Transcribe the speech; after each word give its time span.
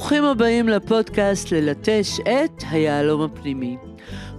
ברוכים 0.00 0.24
הבאים 0.24 0.68
לפודקאסט 0.68 1.52
ללטש 1.52 2.20
את 2.20 2.62
היהלום 2.70 3.22
הפנימי. 3.22 3.89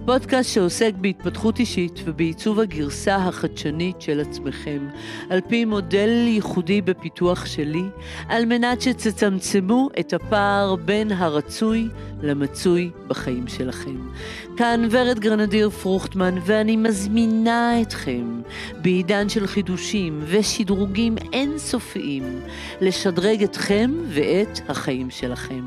פודקאסט 0.04 0.50
שעוסק 0.54 0.92
בהתפתחות 1.00 1.58
אישית 1.58 2.00
ובעיצוב 2.04 2.60
הגרסה 2.60 3.16
החדשנית 3.16 4.00
של 4.00 4.20
עצמכם, 4.20 4.88
על 5.30 5.40
פי 5.48 5.64
מודל 5.64 6.08
ייחודי 6.26 6.80
בפיתוח 6.80 7.46
שלי, 7.46 7.82
על 8.28 8.44
מנת 8.44 8.82
שתצמצמו 8.82 9.88
את 10.00 10.12
הפער 10.12 10.76
בין 10.76 11.12
הרצוי 11.12 11.88
למצוי 12.22 12.90
בחיים 13.06 13.48
שלכם. 13.48 14.08
כאן 14.56 14.88
ורד 14.90 15.18
גרנדיר 15.18 15.70
פרוכטמן, 15.70 16.34
ואני 16.46 16.76
מזמינה 16.76 17.82
אתכם, 17.82 18.40
בעידן 18.82 19.28
של 19.28 19.46
חידושים 19.46 20.20
ושדרוגים 20.26 21.14
אינסופיים, 21.32 22.40
לשדרג 22.80 23.42
אתכם 23.42 23.90
ואת 24.08 24.60
החיים 24.68 25.10
שלכם. 25.10 25.66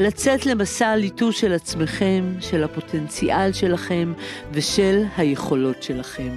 לצאת 0.00 0.46
למסע 0.46 0.88
הליטוש 0.88 1.40
של 1.40 1.52
עצמכם, 1.52 2.34
של 2.40 2.64
הפוטנציאל 2.64 3.52
שלכם 3.52 4.12
ושל 4.52 5.04
היכולות 5.16 5.82
שלכם. 5.82 6.30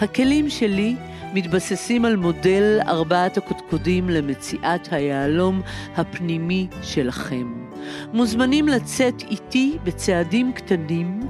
הכלים 0.00 0.50
שלי 0.50 0.96
מתבססים 1.34 2.04
על 2.04 2.16
מודל 2.16 2.80
ארבעת 2.86 3.36
הקודקודים 3.36 4.08
למציאת 4.08 4.92
היהלום 4.92 5.62
הפנימי 5.96 6.66
שלכם. 6.82 7.66
מוזמנים 8.12 8.68
לצאת 8.68 9.22
איתי 9.30 9.78
בצעדים 9.84 10.52
קטנים 10.52 11.20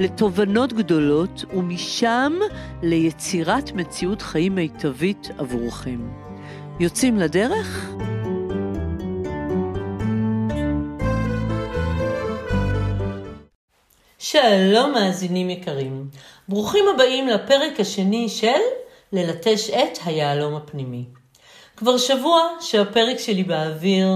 לתובנות 0.00 0.72
גדולות 0.72 1.44
ומשם 1.54 2.32
ליצירת 2.82 3.72
מציאות 3.72 4.22
חיים 4.22 4.54
מיטבית 4.54 5.30
עבורכם. 5.38 6.00
יוצאים 6.80 7.16
לדרך? 7.16 7.92
שלום 14.24 14.92
מאזינים 14.92 15.50
יקרים, 15.50 16.08
ברוכים 16.48 16.84
הבאים 16.94 17.28
לפרק 17.28 17.80
השני 17.80 18.28
של 18.28 18.60
ללטש 19.12 19.70
את 19.70 19.98
היהלום 20.04 20.54
הפנימי. 20.54 21.04
כבר 21.76 21.98
שבוע 21.98 22.40
שהפרק 22.60 23.18
שלי 23.18 23.42
באוויר, 23.44 24.08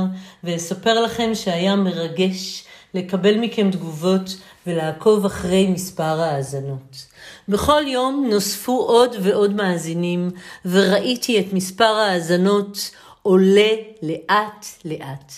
ואספר 0.45 1.03
לכם 1.03 1.35
שהיה 1.35 1.77
מרגש 1.77 2.65
לקבל 2.95 3.37
מכם 3.39 3.71
תגובות 3.71 4.37
ולעקוב 4.67 5.25
אחרי 5.25 5.67
מספר 5.67 6.21
האזנות. 6.21 7.07
בכל 7.49 7.83
יום 7.87 8.27
נוספו 8.31 8.73
עוד 8.73 9.17
ועוד 9.23 9.55
מאזינים, 9.55 10.31
וראיתי 10.65 11.41
את 11.41 11.53
מספר 11.53 11.85
האזנות 11.95 12.91
עולה 13.23 13.71
לאט 14.03 14.67
לאט. 14.85 15.33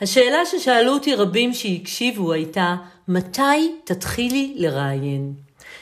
השאלה 0.00 0.46
ששאלו 0.46 0.92
אותי 0.92 1.14
רבים 1.14 1.54
שהקשיבו 1.54 2.32
הייתה, 2.32 2.76
מתי 3.08 3.74
תתחילי 3.84 4.54
לראיין? 4.56 5.34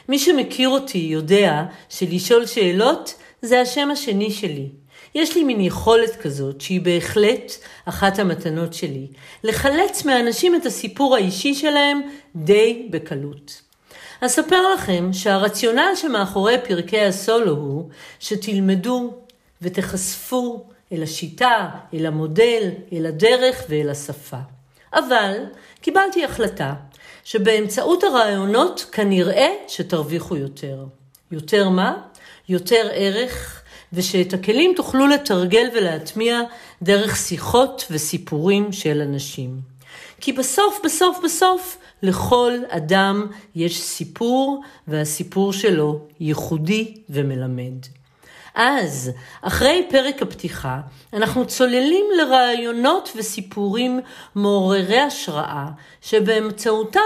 מי 0.09 0.19
שמכיר 0.19 0.69
אותי 0.69 0.99
יודע 0.99 1.63
שלשאול 1.89 2.47
שאלות 2.47 3.15
זה 3.43 3.61
השם 3.61 3.91
השני 3.91 4.31
שלי. 4.31 4.69
יש 5.15 5.37
לי 5.37 5.45
מין 5.45 5.61
יכולת 5.61 6.17
כזאת, 6.17 6.61
שהיא 6.61 6.81
בהחלט 6.81 7.53
אחת 7.85 8.19
המתנות 8.19 8.75
שלי, 8.75 9.07
לחלץ 9.45 10.05
מאנשים 10.05 10.55
את 10.55 10.67
הסיפור 10.67 11.15
האישי 11.15 11.55
שלהם 11.55 12.01
די 12.37 12.89
בקלות. 12.91 13.63
אספר 14.21 14.75
לכם 14.75 15.13
שהרציונל 15.13 15.93
שמאחורי 15.95 16.57
פרקי 16.69 17.01
הסולו 17.01 17.53
הוא 17.53 17.89
שתלמדו 18.21 19.15
ותחשפו 19.63 20.65
אל 20.93 21.03
השיטה, 21.03 21.69
אל 21.95 22.07
המודל, 22.07 22.71
אל 22.93 23.07
הדרך 23.07 23.65
ואל 23.69 23.91
השפה. 23.91 24.39
אבל 24.95 25.45
קיבלתי 25.81 26.25
החלטה 26.25 26.75
שבאמצעות 27.27 28.05
הרעיונות 28.05 28.87
כנראה 28.93 29.49
שתרוויחו 29.69 30.37
יותר. 30.37 30.85
יותר 31.31 31.69
מה? 31.69 32.03
יותר 32.49 32.89
ערך, 32.93 33.63
ושאת 33.93 34.33
הכלים 34.33 34.73
תוכלו 34.77 35.07
לתרגל 35.07 35.69
ולהטמיע 35.75 36.41
דרך 36.83 37.17
שיחות 37.17 37.87
וסיפורים 37.91 38.73
של 38.73 39.01
אנשים. 39.01 39.61
כי 40.21 40.33
בסוף, 40.33 40.81
בסוף, 40.85 41.19
בסוף, 41.25 41.79
לכל 42.03 42.53
אדם 42.69 43.27
יש 43.55 43.81
סיפור, 43.81 44.63
והסיפור 44.89 45.53
שלו 45.53 46.01
ייחודי 46.21 46.95
ומלמד. 47.11 47.87
אז, 48.57 49.11
אחרי 49.43 49.87
פרק 49.91 50.23
הפתיחה, 50.23 50.81
אנחנו 51.13 51.47
צוללים 51.47 52.07
לרעיונות 52.19 53.13
וסיפורים 53.17 54.01
מעוררי 54.35 55.01
השראה, 55.01 55.67
שבאמצעותם 56.01 57.01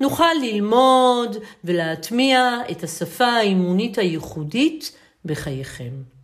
נוכל 0.00 0.34
ללמוד 0.42 1.36
ולהטמיע 1.64 2.58
את 2.70 2.82
השפה 2.84 3.26
האימונית 3.26 3.98
הייחודית 3.98 4.96
בחייכם. 5.24 6.19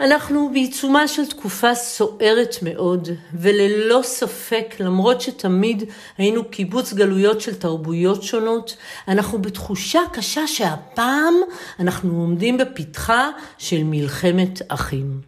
אנחנו 0.00 0.50
בעיצומה 0.52 1.08
של 1.08 1.26
תקופה 1.26 1.74
סוערת 1.74 2.56
מאוד, 2.62 3.08
וללא 3.34 4.00
ספק, 4.02 4.74
למרות 4.80 5.20
שתמיד 5.20 5.84
היינו 6.18 6.44
קיבוץ 6.44 6.92
גלויות 6.92 7.40
של 7.40 7.54
תרבויות 7.54 8.22
שונות, 8.22 8.76
אנחנו 9.08 9.42
בתחושה 9.42 10.00
קשה 10.12 10.46
שהפעם 10.46 11.34
אנחנו 11.80 12.20
עומדים 12.20 12.58
בפתחה 12.58 13.30
של 13.58 13.82
מלחמת 13.84 14.62
אחים. 14.68 15.20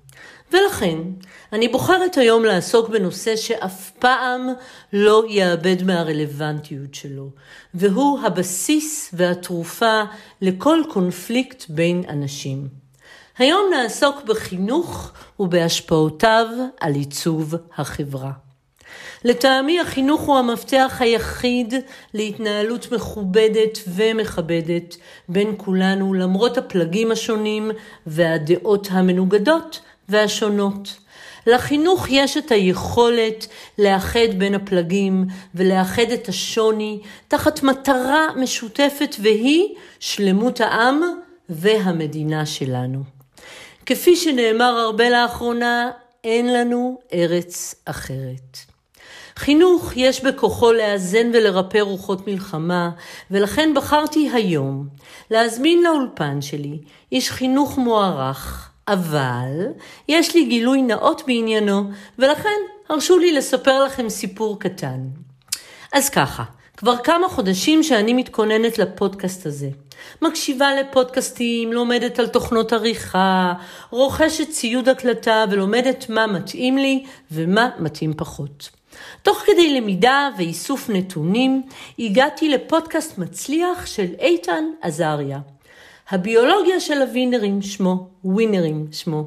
ולכן, 0.53 0.99
אני 1.53 1.69
בוחרת 1.69 2.17
היום 2.17 2.45
לעסוק 2.45 2.89
בנושא 2.89 3.37
שאף 3.37 3.91
פעם 3.91 4.49
לא 4.93 5.25
יאבד 5.29 5.83
מהרלוונטיות 5.83 6.95
שלו, 6.95 7.31
והוא 7.75 8.21
הבסיס 8.21 9.11
והתרופה 9.13 10.03
לכל 10.43 10.83
קונפליקט 10.93 11.65
בין 11.69 12.03
אנשים. 12.09 12.82
היום 13.39 13.61
נעסוק 13.71 14.23
בחינוך 14.25 15.13
ובהשפעותיו 15.41 16.47
על 16.81 16.95
עיצוב 16.95 17.55
החברה. 17.77 18.33
לטעמי 19.25 19.81
החינוך 19.81 20.21
הוא 20.21 20.37
המפתח 20.37 20.97
היחיד 21.01 21.75
להתנהלות 22.15 22.93
מכובדת 22.93 23.79
ומכבדת 23.89 24.97
בין 25.29 25.55
כולנו 25.57 26.15
למרות 26.15 26.59
הפלגים 26.59 27.13
השונים 27.13 27.71
והדעות 28.07 28.89
המנוגדות 28.91 29.81
והשונות. 30.09 30.97
לחינוך 31.47 32.07
יש 32.11 32.37
את 32.37 32.51
היכולת 32.51 33.47
לאחד 33.79 34.39
בין 34.39 34.55
הפלגים 34.55 35.27
ולאחד 35.55 36.11
את 36.15 36.29
השוני 36.29 37.01
תחת 37.29 37.63
מטרה 37.63 38.27
משותפת 38.37 39.17
והיא 39.19 39.75
שלמות 40.01 40.61
העם 40.61 41.01
והמדינה 41.49 42.47
שלנו. 42.47 43.22
כפי 43.87 44.17
שנאמר 44.17 44.65
הרבה 44.65 45.11
לאחרונה, 45.11 45.91
אין 46.25 46.53
לנו 46.53 46.99
ארץ 47.13 47.75
אחרת. 47.85 48.59
חינוך 49.37 49.93
יש 49.97 50.25
בכוחו 50.25 50.73
לאזן 50.73 51.31
ולרפא 51.35 51.79
רוחות 51.79 52.27
מלחמה, 52.27 52.91
ולכן 53.31 53.73
בחרתי 53.75 54.31
היום 54.33 54.89
להזמין 55.31 55.83
לאולפן 55.83 56.43
שלי 56.43 56.79
איש 57.13 57.31
חינוך 57.31 57.79
מוערך, 57.79 58.71
אבל 58.89 59.67
יש 60.09 60.35
לי 60.35 60.45
גילוי 60.45 60.83
נאות 60.83 61.23
בעניינו, 61.27 61.91
ולכן 62.19 62.59
הרשו 62.89 63.19
לי 63.19 63.33
לספר 63.33 63.85
לכם 63.85 64.09
סיפור 64.09 64.61
קטן. 64.61 65.01
אז 65.93 66.09
ככה, 66.11 66.45
כבר 66.77 66.97
כמה 66.97 67.29
חודשים 67.29 67.83
שאני 67.83 68.13
מתכוננת 68.13 68.79
לפודקאסט 68.79 69.47
הזה. 69.47 69.69
מקשיבה 70.23 70.69
לפודקאסטים, 70.75 71.73
לומדת 71.73 72.19
על 72.19 72.29
תוכנות 72.29 72.73
עריכה, 72.73 73.53
רוכשת 73.91 74.51
ציוד 74.51 74.89
הקלטה 74.89 75.45
ולומדת 75.51 76.07
מה 76.09 76.27
מתאים 76.27 76.79
לי 76.79 77.05
ומה 77.31 77.69
מתאים 77.79 78.15
פחות. 78.17 78.71
תוך 79.23 79.39
כדי 79.39 79.81
למידה 79.81 80.29
ואיסוף 80.39 80.91
נתונים, 80.91 81.63
הגעתי 81.99 82.49
לפודקאסט 82.49 83.19
מצליח 83.19 83.87
של 83.87 84.07
איתן 84.19 84.65
עזריה. 84.81 85.39
הביולוגיה 86.11 86.81
של 86.81 87.03
הווינרים 87.03 87.63
שמו, 87.63 88.09
ווינרים 88.25 88.87
שמו. 88.93 89.25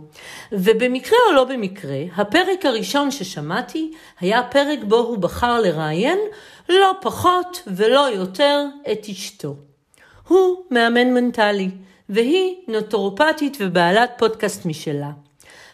ובמקרה 0.52 1.18
או 1.28 1.34
לא 1.34 1.44
במקרה, 1.44 1.98
הפרק 2.16 2.66
הראשון 2.66 3.12
ששמעתי 3.12 3.92
היה 4.20 4.44
פרק 4.44 4.80
בו 4.84 4.98
הוא 4.98 5.18
בחר 5.18 5.62
לראיין 5.62 6.20
לא 6.70 6.92
פחות 7.02 7.62
ולא 7.68 8.10
יותר 8.16 8.66
את 8.92 9.06
אשתו. 9.12 9.56
הוא 10.28 10.56
מאמן 10.72 11.14
מנטלי, 11.14 11.70
והיא 12.10 12.56
נוטורופטית 12.68 13.58
ובעלת 13.60 14.12
פודקאסט 14.18 14.66
משלה. 14.66 15.12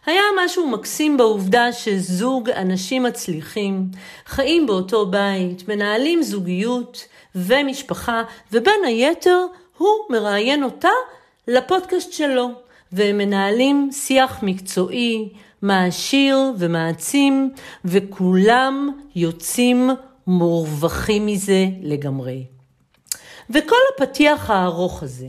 היה 0.06 0.22
משהו 0.46 0.68
מקסים 0.68 1.18
בעובדה 1.18 1.74
שזוג 1.74 2.50
אנשים 2.50 3.04
מצליחים, 3.04 3.86
חיים 4.26 4.68
באותו 4.68 5.06
בית, 5.06 5.68
מנהלים 5.68 6.22
זוגיות 6.22 7.08
ומשפחה, 7.36 8.24
ובין 8.52 8.80
היתר 8.86 9.46
הוא 9.78 9.90
מראיין 10.10 10.64
אותה 10.64 10.90
לפודקאסט 11.48 12.14
שלו. 12.14 12.50
והם 12.92 13.18
מנהלים 13.18 13.90
שיח 13.92 14.44
מקצועי, 14.44 15.30
מעשיר 15.62 16.38
ומעצים, 16.58 17.52
וכולם 17.86 18.90
יוצאים 19.16 19.90
מורווחים 20.28 21.26
מזה 21.26 21.66
לגמרי. 21.82 22.61
וכל 23.50 23.76
הפתיח 23.96 24.50
הארוך 24.50 25.04
הזה 25.04 25.28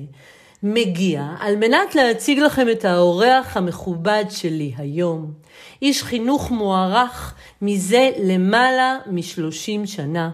מגיע 0.62 1.26
על 1.40 1.56
מנת 1.56 1.94
להציג 1.94 2.38
לכם 2.38 2.66
את 2.72 2.84
האורח 2.84 3.56
המכובד 3.56 4.24
שלי 4.30 4.72
היום, 4.76 5.32
איש 5.82 6.02
חינוך 6.02 6.50
מוערך 6.50 7.34
מזה 7.62 8.10
למעלה 8.22 8.98
משלושים 9.06 9.86
שנה, 9.86 10.30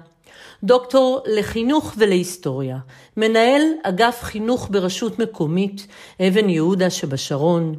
דוקטור 0.63 1.21
לחינוך 1.27 1.95
ולהיסטוריה, 1.97 2.79
מנהל 3.19 3.63
אגף 3.83 4.19
חינוך 4.23 4.69
ברשות 4.71 5.19
מקומית 5.19 5.87
אבן 6.21 6.49
יהודה 6.49 6.91
שבשרון, 6.91 7.75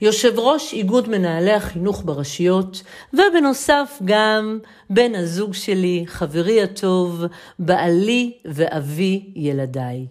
יושב 0.00 0.38
ראש 0.38 0.72
איגוד 0.72 1.08
מנהלי 1.08 1.52
החינוך 1.52 2.02
ברשויות, 2.04 2.82
ובנוסף 3.12 3.98
גם 4.04 4.58
בן 4.90 5.14
הזוג 5.14 5.54
שלי, 5.54 6.04
חברי 6.06 6.62
הטוב, 6.62 7.24
בעלי 7.58 8.32
ואבי 8.44 9.32
ילדיי. 9.36 10.06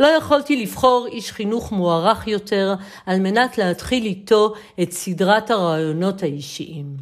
לא 0.00 0.06
יכולתי 0.06 0.62
לבחור 0.62 1.06
איש 1.12 1.32
חינוך 1.32 1.72
מוערך 1.72 2.26
יותר 2.26 2.74
על 3.06 3.20
מנת 3.20 3.58
להתחיל 3.58 4.04
איתו 4.04 4.54
את 4.82 4.92
סדרת 4.92 5.50
הרעיונות 5.50 6.22
האישיים. 6.22 6.96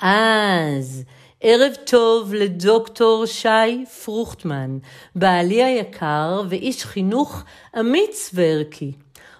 אז 0.00 1.04
ערב 1.42 1.72
טוב 1.84 2.34
לדוקטור 2.34 3.26
שי 3.26 3.84
פרוכטמן, 4.04 4.78
בעלי 5.14 5.62
היקר 5.62 6.42
ואיש 6.48 6.84
חינוך 6.84 7.42
אמיץ 7.80 8.30
וערכי. 8.34 8.92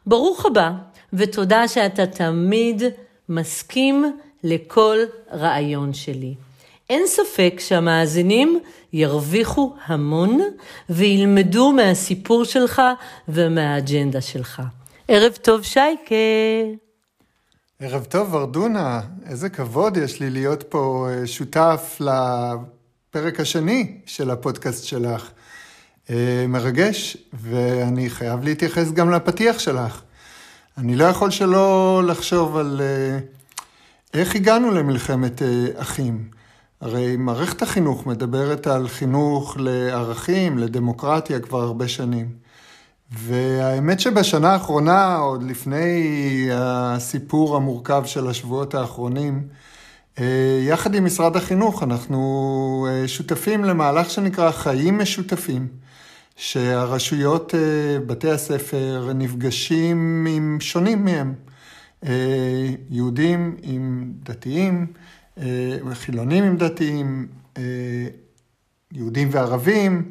ברוך 0.07 0.47
הבא, 0.47 0.71
ותודה 1.13 1.69
שאתה 1.69 2.07
תמיד 2.07 2.83
מסכים 3.29 4.19
לכל 4.45 4.99
רעיון 5.33 5.95
שלי. 5.95 6.35
אין 6.91 7.07
ספק 7.07 7.55
שהמאזינים 7.59 8.61
ירוויחו 8.93 9.75
המון 9.87 10.41
וילמדו 10.91 11.73
מהסיפור 11.73 12.45
שלך 12.45 12.83
ומהאג'נדה 13.29 14.21
שלך. 14.21 14.63
ערב 15.09 15.33
טוב 15.43 15.63
שייקה. 15.63 16.15
ערב 17.83 18.05
טוב, 18.05 18.35
ורדונה. 18.35 19.01
איזה 19.27 19.49
כבוד 19.49 19.97
יש 19.97 20.21
לי 20.21 20.31
להיות 20.31 20.65
פה 20.69 21.09
אה, 21.11 21.27
שותף 21.27 22.01
לפרק 22.01 23.41
השני 23.41 24.01
של 24.07 24.31
הפודקאסט 24.31 24.85
שלך. 24.85 25.31
אה, 26.11 26.45
מרגש, 26.49 27.17
ואני 27.33 28.11
חייב 28.11 28.45
להתייחס 28.45 28.93
גם 28.93 29.11
לפתיח 29.11 29.59
שלך. 29.59 30.03
אני 30.79 30.97
לא 30.97 31.05
יכול 31.05 31.31
שלא 31.31 32.03
לחשוב 32.07 32.57
על 32.57 32.81
אה, 32.81 33.19
איך 34.21 34.35
הגענו 34.35 34.71
למלחמת 34.71 35.43
אחים. 35.77 36.31
הרי 36.81 37.17
מערכת 37.17 37.63
החינוך 37.63 38.07
מדברת 38.07 38.67
על 38.67 38.89
חינוך 38.89 39.57
לערכים, 39.61 40.59
לדמוקרטיה 40.59 41.41
כבר 41.41 41.61
הרבה 41.61 41.89
שנים. 41.89 42.29
והאמת 43.13 44.01
שבשנה 44.01 44.53
האחרונה, 44.53 45.17
עוד 45.17 45.43
לפני 45.43 46.49
הסיפור 46.53 47.57
המורכב 47.57 48.03
של 48.07 48.29
השבועות 48.29 48.75
האחרונים, 48.75 49.49
אה, 50.19 50.61
יחד 50.63 50.95
עם 50.95 51.05
משרד 51.05 51.37
החינוך 51.37 51.83
אנחנו 51.83 52.87
אה, 52.91 53.09
שותפים 53.09 53.65
למהלך 53.65 54.11
שנקרא 54.11 54.51
חיים 54.51 54.99
משותפים, 54.99 55.69
שהרשויות, 56.37 57.55
אה, 57.55 57.99
בתי 58.07 58.31
הספר, 58.31 59.13
נפגשים 59.15 60.27
עם 60.31 60.59
שונים 60.61 61.05
מהם, 61.05 61.35
יהודים 62.91 63.57
עם 63.63 64.13
דתיים, 64.23 64.87
חילונים 65.93 66.45
עם 66.45 66.57
דתיים, 66.57 67.29
יהודים 68.93 69.29
וערבים, 69.31 70.11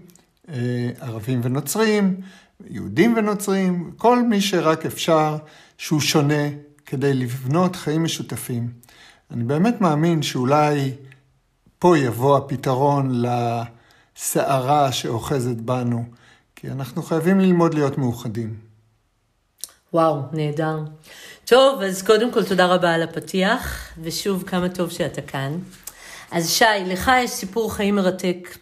ערבים 0.99 1.39
ונוצרים, 1.43 2.21
יהודים 2.67 3.13
ונוצרים, 3.17 3.91
כל 3.97 4.23
מי 4.23 4.41
שרק 4.41 4.85
אפשר, 4.85 5.38
שהוא 5.77 6.01
שונה, 6.01 6.50
כדי 6.85 7.13
לבנות 7.13 7.75
חיים 7.75 8.03
משותפים. 8.03 8.69
אני 9.31 9.44
באמת 9.44 9.81
מאמין 9.81 10.21
שאולי 10.21 10.91
פה 11.79 11.97
יבוא 11.97 12.38
הפתרון 12.38 13.23
לסערה 14.15 14.91
שאוחזת 14.91 15.56
בנו, 15.56 16.03
כי 16.56 16.67
אנחנו 16.67 17.03
חייבים 17.03 17.39
ללמוד 17.39 17.73
להיות 17.73 17.97
מאוחדים. 17.97 18.56
וואו, 19.94 20.21
נהדר. 20.31 20.79
טוב, 21.45 21.81
אז 21.81 22.01
קודם 22.01 22.33
כל 22.33 22.44
תודה 22.44 22.65
רבה 22.65 22.94
על 22.94 23.01
הפתיח, 23.03 23.94
ושוב, 24.01 24.44
כמה 24.47 24.69
טוב 24.69 24.89
שאתה 24.89 25.21
כאן. 25.21 25.57
אז 26.31 26.50
שי, 26.50 26.65
לך 26.85 27.11
יש 27.23 27.29
סיפור 27.29 27.73
חיים 27.73 27.95
מרתק. 27.95 28.57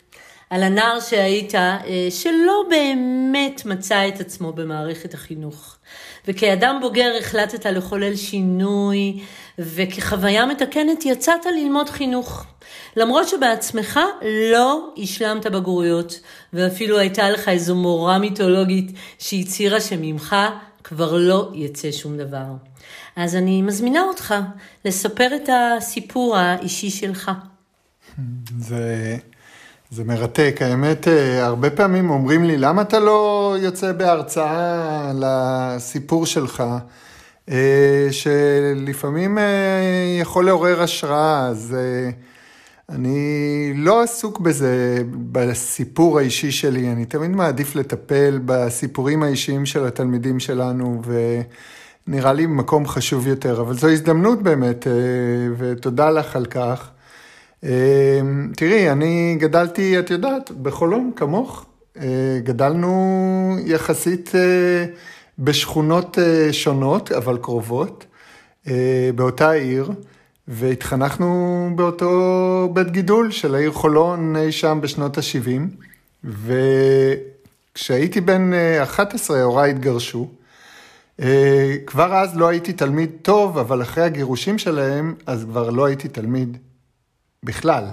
על 0.50 0.64
הנער 0.64 1.00
שהיית, 1.00 1.56
אה, 1.56 2.08
שלא 2.10 2.64
באמת 2.70 3.62
מצא 3.66 4.08
את 4.08 4.20
עצמו 4.20 4.54
במערכת 4.54 5.14
החינוך. 5.14 5.78
וכאדם 6.28 6.78
בוגר 6.82 7.12
החלטת 7.20 7.66
לחולל 7.66 8.16
שינוי, 8.16 9.20
וכחוויה 9.60 10.46
מתקנת 10.46 11.06
יצאת 11.06 11.46
ללמוד 11.46 11.90
חינוך. 11.90 12.46
למרות 12.96 13.28
שבעצמך 13.28 14.00
לא 14.52 14.94
השלמת 14.98 15.46
בגרויות, 15.46 16.20
ואפילו 16.54 17.00
הייתה 17.00 17.30
לך 17.30 17.50
איזו 17.50 17.76
מורה 17.76 18.20
מיתולוגית 18.20 18.92
שהצהירה 19.20 19.82
שממך 19.82 20.36
כבר 20.84 21.18
לא 21.18 21.52
יצא 21.54 21.92
שום 21.92 22.18
דבר. 22.18 22.46
אז 23.16 23.36
אני 23.36 23.62
מזמינה 23.62 24.02
אותך 24.02 24.36
לספר 24.86 25.36
את 25.36 25.50
הסיפור 25.54 26.38
האישי 26.38 26.90
שלך. 26.90 27.32
זה 28.60 29.18
זה 29.92 30.04
מרתק. 30.04 30.58
האמת, 30.62 31.08
אה, 31.08 31.46
הרבה 31.46 31.70
פעמים 31.70 32.10
אומרים 32.10 32.44
לי, 32.44 32.58
למה 32.58 32.82
אתה 32.82 33.00
לא 33.00 33.56
יוצא 33.60 33.92
בהרצאה 33.92 35.12
לסיפור 35.20 36.26
שלך, 36.26 36.64
אה, 37.50 38.08
שלפעמים 38.12 39.38
אה, 39.38 40.18
יכול 40.22 40.46
לעורר 40.46 40.82
השראה, 40.82 41.48
אז 41.48 41.76
אני 42.90 43.74
לא 43.76 44.04
עסוק 44.04 44.40
בזה, 44.40 44.98
בסיפור 45.32 46.20
האישי 46.20 46.52
שלי, 46.52 46.92
אני 46.92 47.06
תמיד 47.06 47.32
מעדיף 47.32 47.76
לטפל 47.76 48.40
בסיפורים 48.46 49.24
האישיים 49.24 49.66
של 49.66 49.86
התלמידים 49.86 50.40
שלנו, 50.40 51.02
ונראה 52.08 52.34
לי 52.34 52.46
מקום 52.46 52.88
חשוב 52.88 53.28
יותר, 53.28 53.62
אבל 53.62 53.74
זו 53.74 53.90
הזדמנות 53.90 54.44
באמת, 54.44 54.88
ותודה 55.58 56.10
לך 56.10 56.36
על 56.36 56.46
כך. 56.46 56.90
אמ, 57.64 58.52
תראי, 58.56 58.92
אני 58.92 59.36
גדלתי, 59.40 60.00
את 60.00 60.10
יודעת, 60.10 60.52
בחולון, 60.52 61.12
כמוך. 61.16 61.66
אה, 62.02 62.40
גדלנו 62.44 63.58
יחסית 63.66 64.32
אה, 64.36 64.86
בשכונות 65.40 66.20
אה, 66.20 66.54
שונות, 66.54 67.12
אבל 67.12 67.38
קרובות, 67.38 68.06
באותה 69.16 69.52
עיר, 69.52 69.92
והתחנכנו 70.48 71.70
באותו 71.76 72.70
בית 72.74 72.92
גידול 72.92 73.32
של 73.32 73.56
העיר 73.56 73.72
חולון 73.72 74.36
אי 74.36 74.52
שם 74.52 74.80
בשנות 74.82 75.18
ה-70, 75.18 76.28
וכשהייתי 77.74 78.22
בן 78.22 78.52
11, 78.84 79.42
הוריי 79.42 79.72
התגרשו. 79.72 80.28
כבר 81.86 82.14
אז 82.14 82.38
לא 82.38 82.48
הייתי 82.48 82.74
תלמיד 82.74 83.10
טוב, 83.22 83.58
אבל 83.58 83.82
אחרי 83.82 84.04
הגירושים 84.04 84.58
שלהם, 84.58 85.16
אז 85.26 85.44
כבר 85.44 85.70
לא 85.70 85.86
הייתי 85.86 86.08
תלמיד 86.08 86.58
בכלל. 87.48 87.86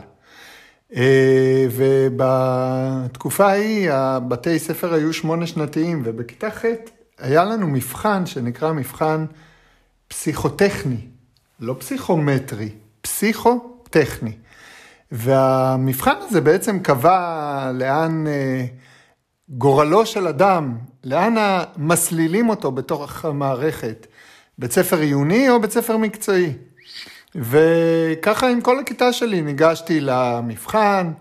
אה, 0.97 1.67
ובתקופה 1.71 3.47
ההיא 3.47 3.91
הבתי 3.91 4.59
ספר 4.59 4.95
היו 4.95 5.13
שמונה 5.13 5.47
שנתיים, 5.47 6.03
ובכיתה 6.05 6.51
ח' 6.51 6.65
היה 7.19 7.45
לנו 7.45 7.67
מבחן 7.67 8.27
שנקרא 8.27 8.73
מבחן 8.73 9.25
פסיכוטכני, 10.09 10.97
לא 11.61 11.77
פסיכומטרי, 11.79 12.69
פסיכוטכני. 13.01 14.33
והמבחן 15.13 16.15
הזה 16.21 16.41
בעצם 16.41 16.79
קבע 16.79 17.71
לאן 17.75 18.27
אה, 18.27 18.65
גורלו 19.49 20.07
של 20.07 20.29
אדם, 20.29 20.77
לאן 21.05 21.35
מסלילים 21.77 22.49
אותו 22.49 22.73
בתוך 22.73 23.25
המערכת, 23.25 24.07
בית 24.59 24.73
ספר 24.73 24.99
עיוני 24.99 25.51
או 25.51 25.61
בית 25.61 25.71
ספר 25.71 25.97
מקצועי. 25.97 26.53
וככה 27.35 28.49
עם 28.49 28.61
כל 28.61 28.81
הכיתה 28.81 29.13
שלי 29.13 29.43
ניגשתי 29.43 30.01
למבחן, 30.01 31.13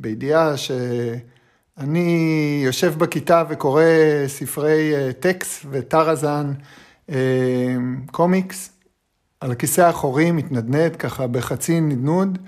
בידיעה 0.00 0.56
שאני 0.56 2.60
יושב 2.64 2.94
בכיתה 2.98 3.44
וקורא 3.48 3.82
ספרי 4.26 4.94
אה, 4.94 5.12
טקסט 5.12 5.66
וטרזן, 5.70 6.52
אה, 7.10 7.76
קומיקס, 8.10 8.70
על 9.40 9.52
הכיסא 9.52 9.80
האחורי, 9.80 10.30
מתנדנד 10.30 10.96
ככה 10.96 11.26
בחצי 11.26 11.80
נדנוד, 11.80 12.38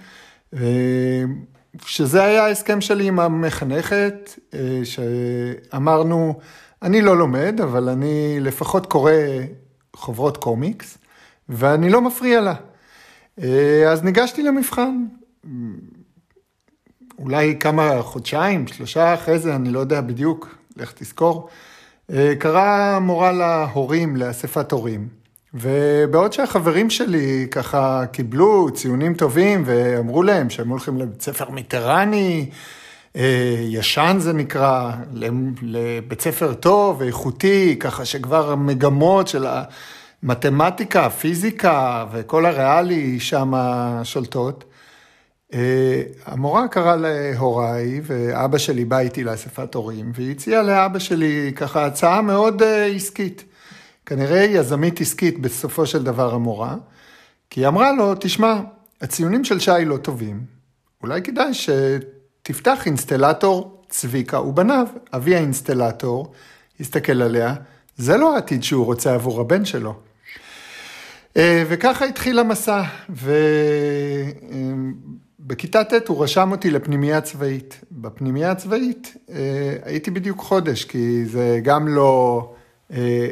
שזה 1.87 2.25
היה 2.25 2.47
ההסכם 2.47 2.81
שלי 2.81 3.09
עם 3.09 3.21
המחנכת, 3.21 4.31
אה, 4.55 4.81
שאמרנו, 4.85 6.39
אני 6.83 7.03
לא 7.03 7.17
לומד, 7.17 7.61
אבל 7.63 7.89
אני 7.89 8.37
לפחות 8.41 8.87
קורא 8.87 9.13
חוברות 9.97 10.37
קומיקס, 10.37 10.99
ואני 11.49 11.91
לא 11.91 12.01
מפריע 12.01 12.41
לה. 12.41 12.55
אה, 13.43 13.93
אז 13.93 14.03
ניגשתי 14.03 14.43
למבחן. 14.43 15.05
אולי 17.19 17.57
כמה 17.61 18.03
חודשיים, 18.03 18.67
שלושה 18.67 19.15
אחרי 19.15 19.39
זה, 19.39 19.57
אני 19.57 19.71
לא 19.71 19.79
יודע 19.79 20.01
בדיוק, 20.01 20.55
לך 20.77 20.93
תזכור. 20.93 21.49
אה, 22.13 22.33
קרא 22.39 22.99
מורה 22.99 23.33
להורים, 23.33 24.17
לאספת 24.17 24.73
הורים. 24.73 25.09
ובעוד 25.55 26.33
שהחברים 26.33 26.91
שלי 26.91 27.47
ככה 27.51 28.05
קיבלו 28.13 28.71
ציונים 28.75 29.15
טובים 29.15 29.63
ואמרו 29.67 30.23
להם 30.23 30.51
שהם 30.51 30.69
הולכים 30.69 30.99
לבית 30.99 31.23
ספר 31.23 31.51
מיטרני, 31.51 32.51
אה, 33.17 33.57
ישן 33.59 34.17
זה 34.21 34.33
נקרא, 34.33 34.93
לבית 35.63 36.21
ספר 36.21 36.55
טוב 36.55 37.01
ואיכותי, 37.01 37.77
ככה 37.81 38.05
שכבר 38.05 38.53
המגמות 38.53 39.29
של 39.29 39.47
המתמטיקה, 40.23 41.07
הפיזיקה 41.07 42.07
וכל 42.13 42.47
הריאלי 42.47 43.21
שם 43.21 43.53
שולטות. 44.05 44.65
אה, 45.55 46.03
המורה 46.27 46.69
קראה 46.69 46.97
להוריי, 46.97 48.01
ואבא 48.05 48.59
שלי 48.59 48.85
בא 48.85 48.99
איתי 48.99 49.25
לאספת 49.25 49.75
הורים, 49.75 50.13
והיא 50.15 50.31
הציעה 50.31 50.63
לאבא 50.63 50.99
שלי 50.99 51.53
ככה 51.57 51.87
הצעה 51.87 52.23
מאוד 52.23 52.63
אה, 52.63 52.87
עסקית. 52.87 53.45
כנראה 54.07 54.39
יזמית 54.39 55.01
עסקית 55.01 55.39
בסופו 55.41 55.87
של 55.87 56.05
דבר 56.05 56.35
המורה, 56.35 56.77
כי 57.51 57.61
היא 57.61 57.69
אמרה 57.69 57.93
לו, 57.93 58.15
תשמע, 58.21 58.61
הציונים 59.01 59.45
של 59.45 59.61
שי 59.61 59.85
לא 59.87 59.97
טובים, 59.97 60.41
אולי 61.03 61.23
כדאי 61.23 61.51
שתפתח 61.55 62.87
אינסטלטור 62.87 63.83
צביקה 63.89 64.41
ובניו. 64.41 64.87
אבי 65.15 65.37
האינסטלטור 65.37 66.33
הסתכל 66.81 67.23
עליה, 67.23 67.55
זה 67.97 68.17
לא 68.17 68.35
העתיד 68.35 68.63
שהוא 68.63 68.87
רוצה 68.87 69.15
עבור 69.15 69.41
הבן 69.41 69.65
שלו. 69.65 70.10
אה, 71.37 71.65
וככה 71.69 72.05
התחיל 72.05 72.39
המסע, 72.39 72.83
ובכיתה 75.41 75.85
ט' 75.85 76.09
הוא 76.09 76.25
רשם 76.25 76.53
אותי 76.53 76.71
לפנימייה 76.71 77.21
צבאית. 77.21 77.81
בפנימייה 77.93 78.51
הצבאית 78.51 79.17
אה, 79.31 79.77
הייתי 79.85 80.11
בדיוק 80.11 80.41
חודש, 80.41 80.85
כי 80.85 81.25
זה 81.25 81.61
גם 81.63 81.89
לא 81.89 82.53
אה, 82.93 83.29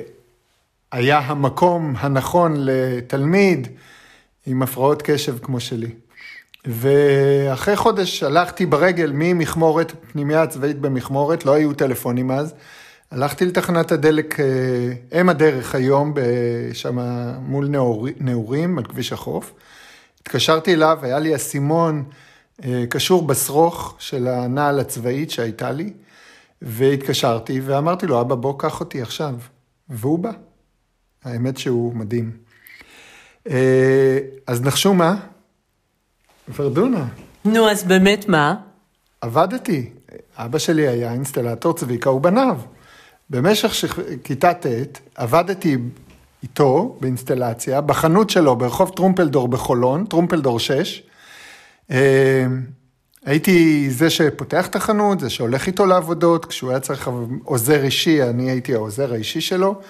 היה 0.92 1.18
המקום 1.18 1.94
הנכון 1.98 2.54
לתלמיד 2.56 3.68
עם 4.46 4.62
הפרעות 4.62 5.02
קשב 5.02 5.38
כמו 5.42 5.60
שלי. 5.60 5.90
ואחרי 6.66 7.76
חודש 7.76 8.22
הלכתי 8.22 8.66
ברגל 8.66 9.12
ממכמורת, 9.14 9.92
פנימייה 10.12 10.42
הצבאית 10.42 10.78
במכמורת, 10.78 11.46
לא 11.46 11.52
היו 11.52 11.72
טלפונים 11.72 12.30
אז. 12.30 12.54
הלכתי 13.10 13.44
לתחנת 13.44 13.92
הדלק 13.92 14.40
אה, 14.40 15.20
אם 15.20 15.28
הדרך 15.28 15.74
היום, 15.74 16.14
שם 16.72 16.98
מול 17.40 17.68
נעורים, 18.20 18.78
על 18.78 18.84
כביש 18.84 19.12
החוף. 19.12 19.52
התקשרתי 20.20 20.74
אליו, 20.74 20.98
היה 21.02 21.18
לי 21.18 21.36
אסימון 21.36 22.04
אה, 22.64 22.84
קשור 22.90 23.26
בשרוך 23.26 23.96
של 23.98 24.28
הנעל 24.28 24.80
הצבאית 24.80 25.30
שהייתה 25.30 25.70
לי, 25.70 25.92
והתקשרתי 26.62 27.60
ואמרתי 27.60 28.06
לו, 28.06 28.20
אבא, 28.20 28.34
בוא, 28.34 28.58
קח 28.58 28.80
אותי 28.80 29.02
עכשיו. 29.02 29.34
והוא 29.88 30.18
בא. 30.18 30.30
האמת 31.24 31.58
שהוא 31.58 31.94
מדהים. 31.94 32.36
אה, 33.50 34.18
אז 34.46 34.62
נחשו 34.62 34.94
מה? 34.94 35.16
ורדונה. 36.56 37.06
נו, 37.44 37.70
אז 37.70 37.84
באמת 37.84 38.28
מה? 38.28 38.54
עבדתי. 39.20 39.90
אבא 40.36 40.58
שלי 40.58 40.88
היה 40.88 41.12
אינסטלטור 41.12 41.72
צביקה 41.72 42.10
ובניו. 42.10 42.60
במשך 43.30 43.74
ש... 43.74 43.84
כיתה 44.24 44.54
ט' 44.54 44.66
עבדתי 45.14 45.76
איתו 46.42 46.96
באינסטלציה, 47.00 47.80
בחנות 47.80 48.30
שלו 48.30 48.56
ברחוב 48.56 48.92
טרומפלדור 48.96 49.48
בחולון, 49.48 50.04
טרומפלדור 50.04 50.60
6. 50.60 51.02
אה, 51.90 52.46
הייתי 53.24 53.86
זה 53.90 54.10
שפותח 54.10 54.66
את 54.66 54.76
החנות, 54.76 55.20
זה 55.20 55.30
שהולך 55.30 55.66
איתו 55.66 55.86
לעבודות, 55.86 56.44
כשהוא 56.44 56.70
היה 56.70 56.80
צריך 56.80 57.10
עוזר 57.44 57.84
אישי, 57.84 58.22
אני 58.22 58.50
הייתי 58.50 58.74
העוזר 58.74 59.12
האישי 59.12 59.40
שלו. 59.40 59.80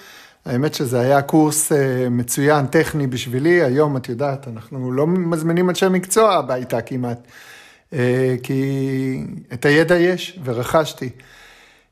האמת 0.45 0.73
שזה 0.73 0.99
היה 0.99 1.21
קורס 1.21 1.71
אה, 1.71 2.09
מצוין, 2.09 2.65
טכני 2.65 3.07
בשבילי, 3.07 3.63
היום 3.63 3.97
את 3.97 4.09
יודעת, 4.09 4.47
אנחנו 4.47 4.91
לא 4.91 5.07
מזמינים 5.07 5.69
אנשי 5.69 5.87
מקצוע 5.89 6.33
הביתה 6.33 6.81
כמעט, 6.81 7.27
אה, 7.93 8.35
כי 8.43 9.23
את 9.53 9.65
הידע 9.65 9.97
יש 9.97 10.39
ורכשתי. 10.43 11.09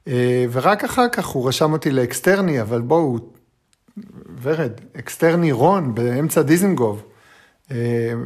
אה, 0.07 0.45
ורק 0.51 0.83
אחר 0.83 1.09
כך 1.09 1.25
הוא 1.25 1.47
רשם 1.47 1.73
אותי 1.73 1.91
לאקסטרני, 1.91 2.61
אבל 2.61 2.81
בואו, 2.81 3.17
ורד, 4.41 4.71
אקסטרני 4.99 5.51
אירון 5.51 5.95
באמצע 5.95 6.41
דיזנגוף, 6.41 7.03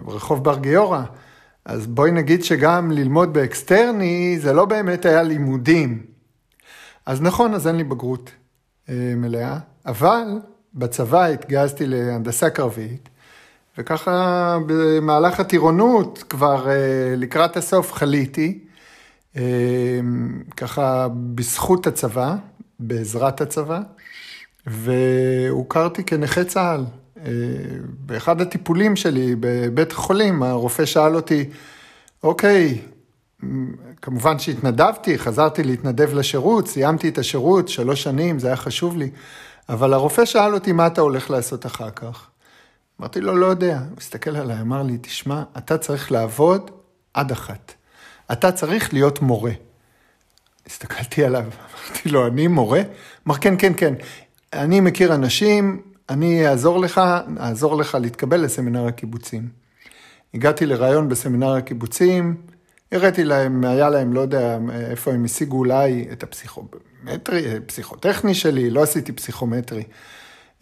רחוב 0.07 0.43
בר 0.43 0.57
גיורא. 0.57 1.01
אז 1.65 1.87
בואי 1.87 2.11
נגיד 2.11 2.43
שגם 2.43 2.91
ללמוד 2.91 3.33
באקסטרני 3.33 4.37
זה 4.39 4.53
לא 4.53 4.65
באמת 4.65 5.05
היה 5.05 5.23
לימודים. 5.23 6.05
אז 7.05 7.21
נכון, 7.21 7.53
אז 7.53 7.67
אין 7.67 7.75
לי 7.75 7.83
בגרות 7.83 8.31
מלאה. 8.89 9.57
אבל 9.85 10.23
בצבא 10.73 11.25
התגייסתי 11.25 11.87
להנדסה 11.87 12.49
קרבית, 12.49 13.09
וככה 13.77 14.57
במהלך 14.65 15.39
הטירונות, 15.39 16.23
כבר 16.29 16.69
אה, 16.69 17.13
לקראת 17.17 17.57
הסוף 17.57 17.93
חליתי, 17.93 18.59
אה, 18.63 18.70
ככה 20.57 21.07
בזכות 21.35 21.87
הצבא, 21.87 22.35
בעזרת 22.79 23.41
הצבא, 23.41 23.79
והוכרתי 24.67 26.03
כנכה 26.03 26.43
צה"ל. 26.43 26.85
אה, 27.25 27.31
באחד 27.99 28.41
הטיפולים 28.41 28.95
שלי 28.95 29.35
בבית 29.39 29.91
החולים, 29.91 30.43
הרופא 30.43 30.85
שאל 30.85 31.15
אותי, 31.15 31.49
אוקיי, 32.23 32.81
כמובן 34.01 34.39
שהתנדבתי, 34.39 35.19
חזרתי 35.19 35.63
להתנדב 35.63 36.13
לשירות, 36.13 36.67
סיימתי 36.67 37.09
את 37.09 37.17
השירות, 37.17 37.67
שלוש 37.67 38.03
שנים, 38.03 38.39
זה 38.39 38.47
היה 38.47 38.55
חשוב 38.55 38.97
לי. 38.97 39.09
אבל 39.69 39.93
הרופא 39.93 40.25
שאל 40.25 40.53
אותי, 40.53 40.71
מה 40.71 40.87
אתה 40.87 41.01
הולך 41.01 41.29
לעשות 41.29 41.65
אחר 41.65 41.89
כך? 41.89 42.27
אמרתי 42.99 43.21
לו, 43.21 43.35
לא 43.35 43.45
יודע. 43.45 43.77
הוא 43.77 43.97
הסתכל 43.97 44.35
עליי, 44.35 44.61
אמר 44.61 44.83
לי, 44.83 44.97
תשמע, 44.97 45.43
אתה 45.57 45.77
צריך 45.77 46.11
לעבוד 46.11 46.71
עד 47.13 47.31
אחת. 47.31 47.73
אתה 48.31 48.51
צריך 48.51 48.93
להיות 48.93 49.21
מורה. 49.21 49.51
הסתכלתי 50.67 51.23
עליו, 51.23 51.43
אמרתי 51.49 52.09
לו, 52.09 52.27
אני 52.27 52.47
מורה? 52.47 52.81
אמר, 53.27 53.35
כן, 53.35 53.55
כן, 53.57 53.73
כן. 53.77 53.93
אני 54.53 54.79
מכיר 54.79 55.15
אנשים, 55.15 55.81
אני 56.09 56.47
אעזור 56.47 56.79
לך, 56.79 57.01
אעזור 57.39 57.75
לך 57.75 57.97
להתקבל 58.01 58.41
לסמינר 58.41 58.87
הקיבוצים. 58.87 59.47
הגעתי 60.33 60.65
לראיון 60.65 61.09
בסמינר 61.09 61.55
הקיבוצים, 61.55 62.35
הראיתי 62.91 63.23
להם, 63.23 63.63
היה 63.63 63.89
להם, 63.89 64.13
לא 64.13 64.21
יודע 64.21 64.57
איפה 64.89 65.11
הם 65.11 65.25
השיגו 65.25 65.57
אולי 65.57 66.07
את 66.11 66.23
הפסיכומטרי, 66.23 67.59
פסיכוטכני 67.65 68.33
שלי, 68.33 68.69
לא 68.69 68.83
עשיתי 68.83 69.11
פסיכומטרי. 69.11 69.83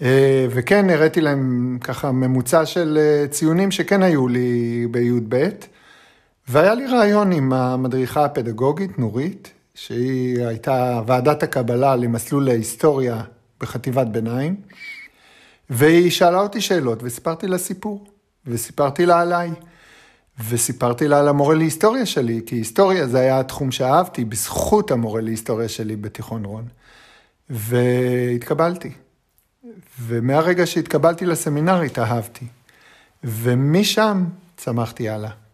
אה, 0.01 0.45
וכן, 0.49 0.89
הראיתי 0.89 1.21
להם 1.21 1.77
ככה 1.81 2.11
ממוצע 2.11 2.65
של 2.65 2.97
אה, 3.01 3.27
ציונים 3.27 3.71
שכן 3.71 4.03
היו 4.03 4.27
לי 4.27 4.87
בי"ב, 4.91 5.49
והיה 6.51 6.75
לי 6.75 6.85
רעיון 6.85 7.31
עם 7.31 7.53
המדריכה 7.53 8.25
הפדגוגית, 8.25 8.99
נורית, 8.99 9.53
שהיא 9.73 10.45
הייתה 10.45 11.01
ועדת 11.05 11.43
הקבלה 11.43 11.95
למסלול 11.95 12.45
להיסטוריה 12.45 13.21
בחטיבת 13.61 14.07
ביניים, 14.07 14.55
והיא 15.69 16.11
שאלה 16.11 16.39
אותי 16.39 16.61
שאלות 16.61 16.99
וסיפרתי 17.03 17.47
לה 17.47 17.57
סיפור, 17.57 18.07
וסיפרתי 18.45 19.05
לה 19.05 19.21
עליי. 19.21 19.51
וסיפרתי 20.49 21.07
לה 21.07 21.19
על 21.19 21.27
המורה 21.27 21.55
להיסטוריה 21.55 22.05
שלי, 22.05 22.41
כי 22.45 22.55
היסטוריה 22.55 23.07
זה 23.07 23.19
היה 23.19 23.39
התחום 23.39 23.71
שאהבתי, 23.71 24.25
בזכות 24.25 24.91
המורה 24.91 25.21
להיסטוריה 25.21 25.69
שלי 25.69 25.95
בתיכון 25.95 26.45
רון. 26.45 26.65
והתקבלתי. 27.49 28.91
ומהרגע 30.01 30.65
שהתקבלתי 30.65 31.25
לסמינר 31.25 31.81
התאהבתי. 31.81 32.45
ומשם 33.23 34.25
צמחתי 34.57 35.09
הלאה. 35.09 35.48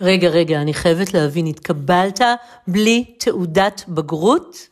רגע, 0.00 0.28
רגע, 0.28 0.62
אני 0.62 0.74
חייבת 0.74 1.14
להבין, 1.14 1.46
התקבלת 1.46 2.20
בלי 2.68 3.04
תעודת 3.18 3.84
בגרות? 3.88 4.68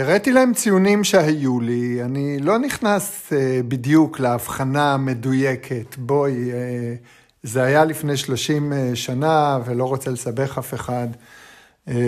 הראיתי 0.00 0.32
להם 0.32 0.54
ציונים 0.54 1.04
שהיו 1.04 1.60
לי, 1.60 2.02
אני 2.04 2.38
לא 2.38 2.58
נכנס 2.58 3.32
אה, 3.32 3.60
בדיוק 3.68 4.20
להבחנה 4.20 4.94
המדויקת, 4.94 5.96
בואי, 5.98 6.52
אה, 6.52 6.94
זה 7.42 7.62
היה 7.62 7.84
לפני 7.84 8.16
30 8.16 8.72
אה, 8.72 8.90
שנה 8.94 9.58
ולא 9.64 9.84
רוצה 9.84 10.10
לסבך 10.10 10.58
אף 10.58 10.74
אחד. 10.74 11.08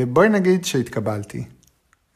בואי 0.08 0.28
נגיד 0.28 0.64
שהתקבלתי. 0.64 1.44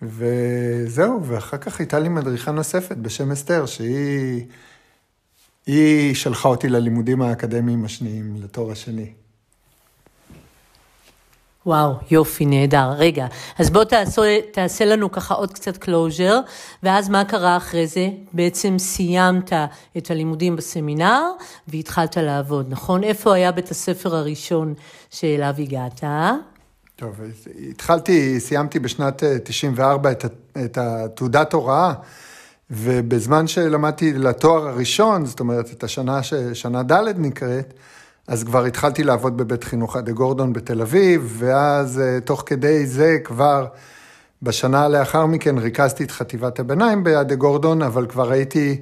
וזהו, 0.02 1.24
ואחר 1.24 1.56
כך 1.56 1.80
הייתה 1.80 1.98
לי 1.98 2.08
מדריכה 2.08 2.50
נוספת 2.50 2.96
בשם 2.96 3.32
אסתר, 3.32 3.66
שהיא 3.66 4.46
היא 5.68 6.14
שלחה 6.14 6.48
אותי 6.48 6.68
ללימודים 6.68 7.22
האקדמיים 7.22 7.84
השניים, 7.84 8.36
לתואר 8.42 8.70
השני. 8.70 9.12
וואו, 11.66 11.94
יופי, 12.10 12.46
נהדר. 12.46 12.90
רגע, 12.96 13.26
אז 13.58 13.70
בוא 13.70 13.84
תעשה, 13.84 14.38
תעשה 14.52 14.84
לנו 14.84 15.12
ככה 15.12 15.34
עוד 15.34 15.52
קצת 15.52 15.76
closure, 15.76 16.40
ואז 16.82 17.08
מה 17.08 17.24
קרה 17.24 17.56
אחרי 17.56 17.86
זה? 17.86 18.08
בעצם 18.32 18.78
סיימת 18.78 19.52
את 19.96 20.10
הלימודים 20.10 20.56
בסמינר 20.56 21.22
והתחלת 21.68 22.16
לעבוד, 22.16 22.66
נכון? 22.68 23.04
איפה 23.04 23.34
היה 23.34 23.52
בית 23.52 23.70
הספר 23.70 24.16
הראשון 24.16 24.74
שאליו 25.10 25.54
הגעת? 25.58 26.04
טוב, 26.96 27.20
התחלתי, 27.70 28.40
סיימתי 28.40 28.78
בשנת 28.78 29.22
94 29.44 30.10
את, 30.10 30.24
את 30.64 30.78
התעודת 30.78 31.52
הוראה, 31.52 31.92
ובזמן 32.70 33.46
שלמדתי 33.46 34.12
לתואר 34.12 34.68
הראשון, 34.68 35.26
זאת 35.26 35.40
אומרת, 35.40 35.72
את 35.72 35.84
השנה, 35.84 36.20
שנה 36.52 36.82
ד' 36.82 37.18
נקראת, 37.18 37.74
אז 38.26 38.44
כבר 38.44 38.64
התחלתי 38.64 39.04
לעבוד 39.04 39.36
בבית 39.36 39.64
חינוך 39.64 39.96
עדה 39.96 40.12
גורדון 40.12 40.52
בתל 40.52 40.80
אביב, 40.80 41.36
ואז 41.38 42.00
אה, 42.00 42.20
תוך 42.20 42.42
כדי 42.46 42.86
זה 42.86 43.16
כבר 43.24 43.66
בשנה 44.42 44.88
לאחר 44.88 45.26
מכן 45.26 45.58
ריכזתי 45.58 46.04
את 46.04 46.10
חטיבת 46.10 46.58
הביניים 46.58 47.04
בעדה 47.04 47.34
גורדון, 47.34 47.82
אבל 47.82 48.06
כבר 48.06 48.30
הייתי 48.30 48.80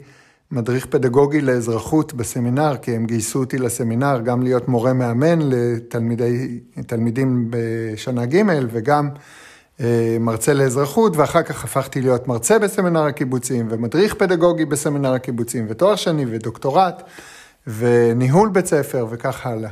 מדריך 0.51 0.87
פדגוגי 0.87 1.41
לאזרחות 1.41 2.15
בסמינר, 2.15 2.77
כי 2.77 2.97
הם 2.97 3.07
גייסו 3.07 3.39
אותי 3.39 3.59
לסמינר 3.59 4.21
גם 4.21 4.43
להיות 4.43 4.69
מורה 4.69 4.93
מאמן 4.93 5.39
לתלמידים 6.77 7.51
בשנה 7.51 8.27
ג' 8.27 8.43
וגם 8.71 9.09
מרצה 10.21 10.55
לאזרחות, 10.55 11.17
ואחר 11.17 11.43
כך 11.43 11.65
הפכתי 11.65 12.01
להיות 12.01 12.29
מרצה 12.29 12.59
בסמינר 12.59 13.03
הקיבוצים 13.03 13.69
ומדריך 13.71 14.15
פדגוגי 14.15 14.65
בסמינר 14.65 15.13
הקיבוצים 15.13 15.67
ותואר 15.69 15.97
שני 15.97 16.25
ודוקטורט. 16.31 17.03
וניהול 17.67 18.49
בית 18.49 18.67
ספר 18.67 19.07
וכך 19.11 19.47
הלאה. 19.47 19.71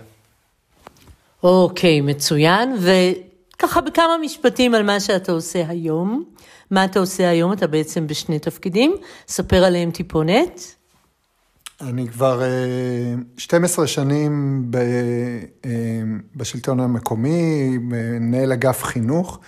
אוקיי, 1.43 2.01
מצוין. 2.01 2.77
וככה 2.81 3.81
בכמה 3.81 4.17
משפטים 4.23 4.75
על 4.75 4.83
מה 4.83 5.01
שאתה 5.01 5.33
עושה 5.33 5.69
היום. 5.69 6.25
מה 6.71 6.85
אתה 6.85 6.99
עושה 6.99 7.29
היום? 7.29 7.53
אתה 7.53 7.67
בעצם 7.67 8.07
בשני 8.07 8.39
תפקידים. 8.39 8.97
ספר 9.29 9.65
עליהם 9.65 9.91
טיפונת. 9.91 10.61
אני 11.81 12.09
כבר 12.09 12.43
12 13.37 13.83
אה, 13.83 13.89
שנים 13.89 14.63
ב, 14.71 14.77
אה, 15.65 15.71
בשלטון 16.37 16.81
המקומי, 16.81 17.79
מנהל 17.81 18.53
אגף 18.53 18.83
חינוך. 18.83 19.41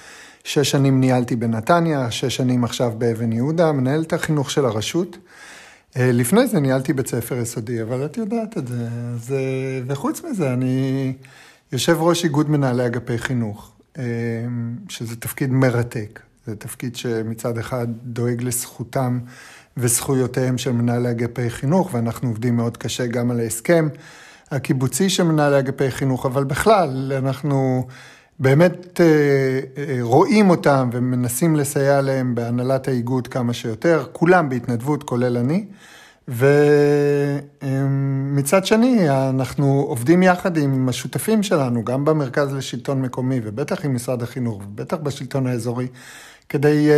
שש 0.46 0.70
שנים 0.70 1.00
ניהלתי 1.00 1.36
בנתניה, 1.36 2.10
שש 2.10 2.36
שנים 2.36 2.64
עכשיו 2.64 2.92
באבן 2.98 3.32
יהודה, 3.32 3.72
מנהל 3.72 4.02
את 4.02 4.12
החינוך 4.12 4.50
של 4.50 4.64
הרשות. 4.64 5.18
אה, 5.96 6.12
לפני 6.12 6.46
זה 6.46 6.60
ניהלתי 6.60 6.92
בית 6.92 7.06
ספר 7.06 7.36
יסודי, 7.36 7.82
אבל 7.82 8.04
את 8.04 8.16
יודעת 8.16 8.58
את 8.58 8.66
זה. 8.66 8.88
אז, 9.14 9.32
אה, 9.32 9.80
וחוץ 9.86 10.22
מזה, 10.24 10.52
אני 10.52 11.12
יושב 11.72 11.96
ראש 12.00 12.24
איגוד 12.24 12.50
מנהלי 12.50 12.86
אגפי 12.86 13.18
חינוך, 13.18 13.72
אה, 13.98 14.04
שזה 14.88 15.16
תפקיד 15.16 15.50
מרתק. 15.50 16.20
זה 16.46 16.56
תפקיד 16.56 16.96
שמצד 16.96 17.58
אחד 17.58 17.86
דואג 18.02 18.42
לזכותם 18.42 19.18
וזכויותיהם 19.76 20.58
של 20.58 20.72
מנהלי 20.72 21.10
אגפי 21.10 21.50
חינוך, 21.50 21.94
ואנחנו 21.94 22.28
עובדים 22.28 22.56
מאוד 22.56 22.76
קשה 22.76 23.06
גם 23.06 23.30
על 23.30 23.40
ההסכם 23.40 23.88
הקיבוצי 24.50 25.10
של 25.10 25.22
מנהלי 25.22 25.58
אגפי 25.58 25.90
חינוך, 25.90 26.26
אבל 26.26 26.44
בכלל, 26.44 27.12
אנחנו 27.16 27.86
באמת 28.40 29.00
רואים 30.00 30.50
אותם 30.50 30.90
ומנסים 30.92 31.56
לסייע 31.56 32.00
להם 32.00 32.34
בהנהלת 32.34 32.88
האיגוד 32.88 33.28
כמה 33.28 33.52
שיותר, 33.52 34.04
כולם 34.12 34.48
בהתנדבות, 34.48 35.02
כולל 35.02 35.36
אני. 35.36 35.64
ומצד 37.62 38.66
שני, 38.66 39.10
אנחנו 39.10 39.84
עובדים 39.88 40.22
יחד 40.22 40.56
עם 40.56 40.88
השותפים 40.88 41.42
שלנו, 41.42 41.84
גם 41.84 42.04
במרכז 42.04 42.54
לשלטון 42.54 43.02
מקומי, 43.02 43.40
ובטח 43.44 43.84
עם 43.84 43.94
משרד 43.94 44.22
החינוך, 44.22 44.62
ובטח 44.64 44.96
בשלטון 44.96 45.46
האזורי, 45.46 45.86
כדי, 46.48 46.88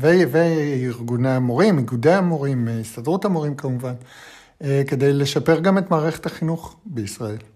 וארגוני 0.00 1.30
המורים, 1.30 1.78
איגודי 1.78 2.12
המורים, 2.12 2.68
הסתדרות 2.80 3.24
המורים 3.24 3.54
כמובן, 3.54 3.94
כדי 4.60 5.12
לשפר 5.12 5.60
גם 5.60 5.78
את 5.78 5.90
מערכת 5.90 6.26
החינוך 6.26 6.76
בישראל. 6.86 7.53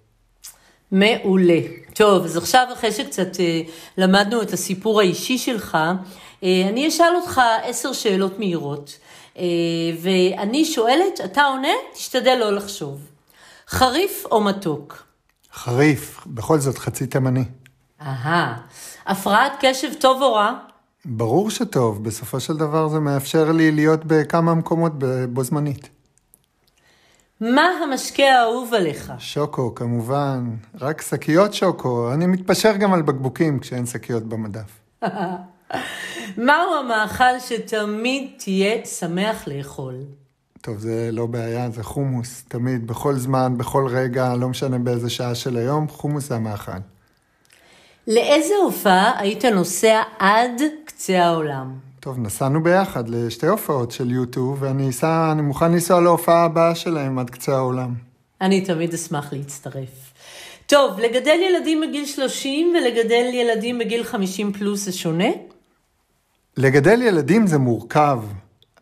מעולה. 0.92 1.60
טוב, 1.94 2.24
אז 2.24 2.36
עכשיו 2.36 2.66
אחרי 2.72 2.92
שקצת 2.92 3.30
למדנו 3.98 4.42
את 4.42 4.52
הסיפור 4.52 5.00
האישי 5.00 5.38
שלך, 5.38 5.78
אני 6.42 6.88
אשאל 6.88 7.16
אותך 7.16 7.40
עשר 7.62 7.92
שאלות 7.92 8.38
מהירות. 8.38 8.98
אה, 9.38 9.44
ואני 10.02 10.64
שואלת, 10.64 11.20
אתה 11.24 11.42
עונה, 11.44 11.68
תשתדל 11.94 12.34
לא 12.40 12.52
לחשוב. 12.52 13.00
חריף 13.68 14.24
או 14.30 14.40
מתוק? 14.40 15.02
חריף, 15.54 16.26
בכל 16.26 16.58
זאת 16.58 16.78
חצי 16.78 17.06
תימני. 17.06 17.44
אהה. 18.02 18.56
הפרעת 19.06 19.52
קשב 19.60 19.88
טוב 20.00 20.22
או 20.22 20.34
רע? 20.34 20.52
ברור 21.04 21.50
שטוב, 21.50 22.04
בסופו 22.04 22.40
של 22.40 22.56
דבר 22.56 22.88
זה 22.88 22.98
מאפשר 23.00 23.52
לי 23.52 23.72
להיות 23.72 24.04
בכמה 24.04 24.54
מקומות 24.54 24.92
בו 25.28 25.44
זמנית. 25.44 25.97
מה 27.40 27.62
המשקה 27.82 28.22
האהוב 28.22 28.74
עליך? 28.74 29.12
שוקו, 29.18 29.74
כמובן. 29.74 30.56
רק 30.80 31.02
שקיות 31.02 31.54
שוקו. 31.54 32.12
אני 32.12 32.26
מתפשר 32.26 32.76
גם 32.76 32.92
על 32.92 33.02
בקבוקים 33.02 33.58
כשאין 33.58 33.86
שקיות 33.86 34.22
במדף. 34.22 34.80
מהו 36.36 36.74
המאכל 36.80 37.38
שתמיד 37.38 38.30
תהיה 38.36 38.84
שמח 38.84 39.48
לאכול? 39.48 39.94
טוב, 40.60 40.78
זה 40.78 41.08
לא 41.12 41.26
בעיה, 41.26 41.70
זה 41.70 41.82
חומוס. 41.82 42.44
תמיד, 42.48 42.86
בכל 42.86 43.14
זמן, 43.14 43.54
בכל 43.58 43.86
רגע, 43.90 44.34
לא 44.34 44.48
משנה 44.48 44.78
באיזה 44.78 45.10
שעה 45.10 45.34
של 45.34 45.56
היום, 45.56 45.88
חומוס 45.88 46.28
זה 46.28 46.34
המאכל. 46.34 46.72
לאיזה 48.06 48.54
הופעה 48.62 49.20
היית 49.20 49.44
נוסע 49.44 50.02
עד 50.18 50.62
קצה 50.84 51.24
העולם? 51.24 51.87
טוב, 52.00 52.18
נסענו 52.18 52.62
ביחד 52.62 53.08
לשתי 53.08 53.46
הופעות 53.46 53.90
של 53.90 54.10
יוטיוב, 54.10 54.62
ואני 54.62 54.90
אסע, 54.90 55.32
אני 55.32 55.42
מוכן 55.42 55.72
לנסוע 55.72 56.00
להופעה 56.00 56.44
הבאה 56.44 56.74
שלהם 56.74 57.18
עד 57.18 57.30
קצה 57.30 57.56
העולם. 57.56 57.94
אני 58.40 58.60
תמיד 58.60 58.94
אשמח 58.94 59.32
להצטרף. 59.32 60.12
טוב, 60.66 61.00
לגדל 61.00 61.38
ילדים 61.48 61.80
בגיל 61.80 62.06
30 62.06 62.74
ולגדל 62.76 63.30
ילדים 63.32 63.78
בגיל 63.78 64.04
50 64.04 64.52
פלוס 64.52 64.84
זה 64.84 64.92
שונה? 64.92 65.28
לגדל 66.56 67.02
ילדים 67.02 67.46
זה 67.46 67.58
מורכב, 67.58 68.22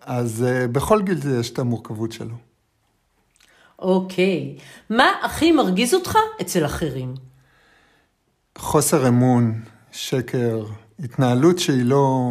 אז 0.00 0.44
uh, 0.46 0.66
בכל 0.66 1.02
גיל 1.02 1.20
זה 1.20 1.40
יש 1.40 1.50
את 1.50 1.58
המורכבות 1.58 2.12
שלו. 2.12 2.34
אוקיי. 3.78 4.56
מה 4.90 5.06
הכי 5.22 5.52
מרגיז 5.52 5.94
אותך 5.94 6.18
אצל 6.40 6.64
אחרים? 6.64 7.14
חוסר 8.58 9.08
אמון, 9.08 9.60
שקר, 9.92 10.64
התנהלות 10.98 11.58
שהיא 11.58 11.84
לא, 11.84 12.30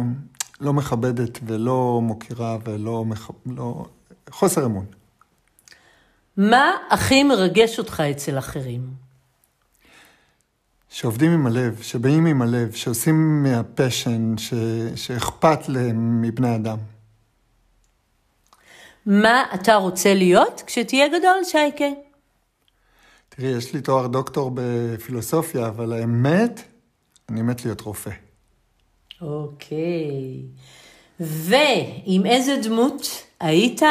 לא 0.60 0.72
מכבדת 0.72 1.38
ולא 1.46 2.00
מוקירה 2.02 2.56
ולא... 2.64 3.04
מח... 3.04 3.30
לא... 3.46 3.86
חוסר 4.30 4.64
אמון. 4.64 4.86
מה 6.36 6.70
הכי 6.90 7.22
מרגש 7.22 7.78
אותך 7.78 8.00
אצל 8.00 8.38
אחרים? 8.38 8.90
שעובדים 10.88 11.32
עם 11.32 11.46
הלב, 11.46 11.82
שבאים 11.82 12.26
עם 12.26 12.42
הלב, 12.42 12.72
שעושים 12.72 13.42
מהפשן, 13.42 14.34
ש... 14.38 14.54
שאכפת 14.96 15.68
להם 15.68 16.22
מבני 16.22 16.56
אדם. 16.56 16.78
מה 19.06 19.44
אתה 19.54 19.74
רוצה 19.74 20.14
להיות 20.14 20.62
כשתהיה 20.66 21.08
גדול, 21.08 21.44
שייקה? 21.44 21.84
תראי, 23.28 23.48
יש 23.48 23.74
לי 23.74 23.80
תואר 23.80 24.06
דוקטור 24.06 24.50
בפילוסופיה, 24.54 25.68
אבל 25.68 25.92
האמת, 25.92 26.62
אני 27.28 27.42
מת 27.42 27.64
להיות 27.64 27.80
רופא. 27.80 28.25
אוקיי. 29.22 30.42
ועם 31.20 32.26
איזה 32.26 32.56
דמות 32.62 33.22
היית 33.40 33.82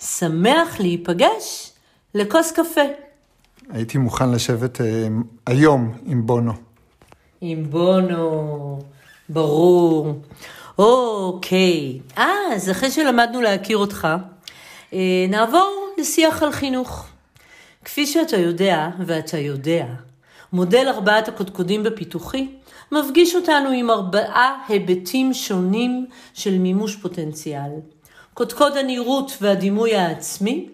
שמח 0.00 0.80
להיפגש 0.80 1.72
לכוס 2.14 2.52
קפה? 2.52 2.80
הייתי 3.70 3.98
מוכן 3.98 4.30
לשבת 4.30 4.80
אה, 4.80 5.08
היום 5.46 5.92
עם 6.06 6.26
בונו. 6.26 6.52
עם 7.40 7.70
בונו, 7.70 8.78
ברור. 9.28 10.20
אוקיי, 10.78 12.00
אז 12.16 12.70
אחרי 12.70 12.90
שלמדנו 12.90 13.40
להכיר 13.40 13.76
אותך, 13.76 14.08
אה, 14.92 15.26
נעבור 15.28 15.88
לשיח 15.98 16.42
על 16.42 16.52
חינוך. 16.52 17.06
כפי 17.84 18.06
שאתה 18.06 18.36
יודע, 18.36 18.88
ואתה 19.06 19.38
יודע, 19.38 19.86
מודל 20.52 20.88
ארבעת 20.88 21.28
הקודקודים 21.28 21.82
בפיתוחי 21.82 22.48
מפגיש 22.92 23.34
אותנו 23.34 23.70
עם 23.70 23.90
ארבעה 23.90 24.64
היבטים 24.68 25.34
שונים 25.34 26.06
של 26.34 26.58
מימוש 26.58 26.96
פוטנציאל. 26.96 27.70
קודקוד 28.34 28.76
הנראות 28.76 29.32
והדימוי 29.40 29.96
העצמי, 29.96 30.68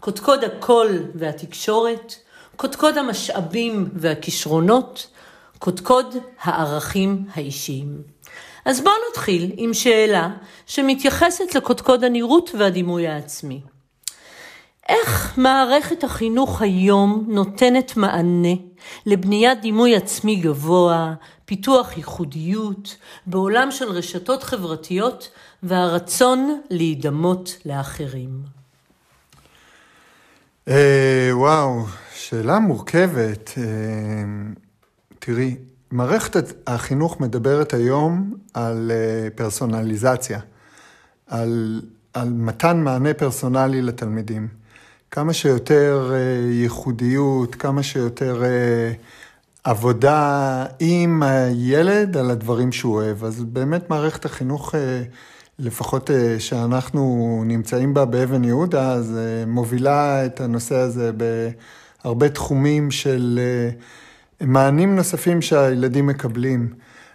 קודקוד 0.00 0.44
הקול 0.44 1.02
והתקשורת, 1.14 2.14
קודקוד 2.56 2.98
המשאבים 2.98 3.88
והכישרונות, 3.94 5.06
קודקוד 5.58 6.16
הערכים 6.42 7.24
האישיים. 7.34 8.02
אז 8.64 8.80
בואו 8.80 8.94
נתחיל 9.10 9.52
עם 9.56 9.74
שאלה 9.74 10.28
שמתייחסת 10.66 11.54
לקודקוד 11.54 12.04
הנראות 12.04 12.50
והדימוי 12.58 13.06
העצמי. 13.08 13.60
איך 14.88 15.38
מערכת 15.38 16.04
החינוך 16.04 16.62
היום 16.62 17.24
נותנת 17.28 17.96
מענה 17.96 18.54
לבניית 19.06 19.60
דימוי 19.60 19.96
עצמי 19.96 20.36
גבוה, 20.36 21.14
פיתוח 21.44 21.96
ייחודיות, 21.96 22.96
בעולם 23.26 23.70
של 23.70 23.84
רשתות 23.84 24.42
חברתיות 24.42 25.30
והרצון 25.62 26.60
להידמות 26.70 27.56
לאחרים? 27.64 28.30
אה, 30.68 31.28
וואו, 31.32 31.84
שאלה 32.14 32.58
מורכבת. 32.58 33.50
אה, 33.58 33.64
תראי, 35.18 35.56
מערכת 35.90 36.36
החינוך 36.66 37.20
מדברת 37.20 37.74
היום 37.74 38.34
על 38.54 38.92
אה, 38.94 39.28
פרסונליזציה, 39.34 40.40
על, 41.26 41.82
על 42.14 42.28
מתן 42.28 42.80
מענה 42.80 43.14
פרסונלי 43.14 43.82
לתלמידים. 43.82 44.65
כמה 45.10 45.32
שיותר 45.32 46.10
אה, 46.14 46.50
ייחודיות, 46.52 47.54
כמה 47.54 47.82
שיותר 47.82 48.44
אה, 48.44 48.92
עבודה 49.64 50.64
עם 50.80 51.22
הילד 51.22 52.16
על 52.16 52.30
הדברים 52.30 52.72
שהוא 52.72 52.94
אוהב. 52.94 53.24
אז 53.24 53.44
באמת 53.44 53.90
מערכת 53.90 54.24
החינוך, 54.24 54.74
לפחות 55.58 56.10
שאנחנו 56.38 57.42
נמצאים 57.46 57.94
בה 57.94 58.04
באבן 58.04 58.44
יהודה, 58.44 58.92
אז 58.92 59.18
מובילה 59.46 60.26
את 60.26 60.40
הנושא 60.40 60.76
הזה 60.76 61.10
בהרבה 62.04 62.28
תחומים 62.28 62.90
של... 62.90 63.40
מענים 64.40 64.96
נוספים 64.96 65.42
שהילדים 65.42 66.06
מקבלים. 66.06 66.68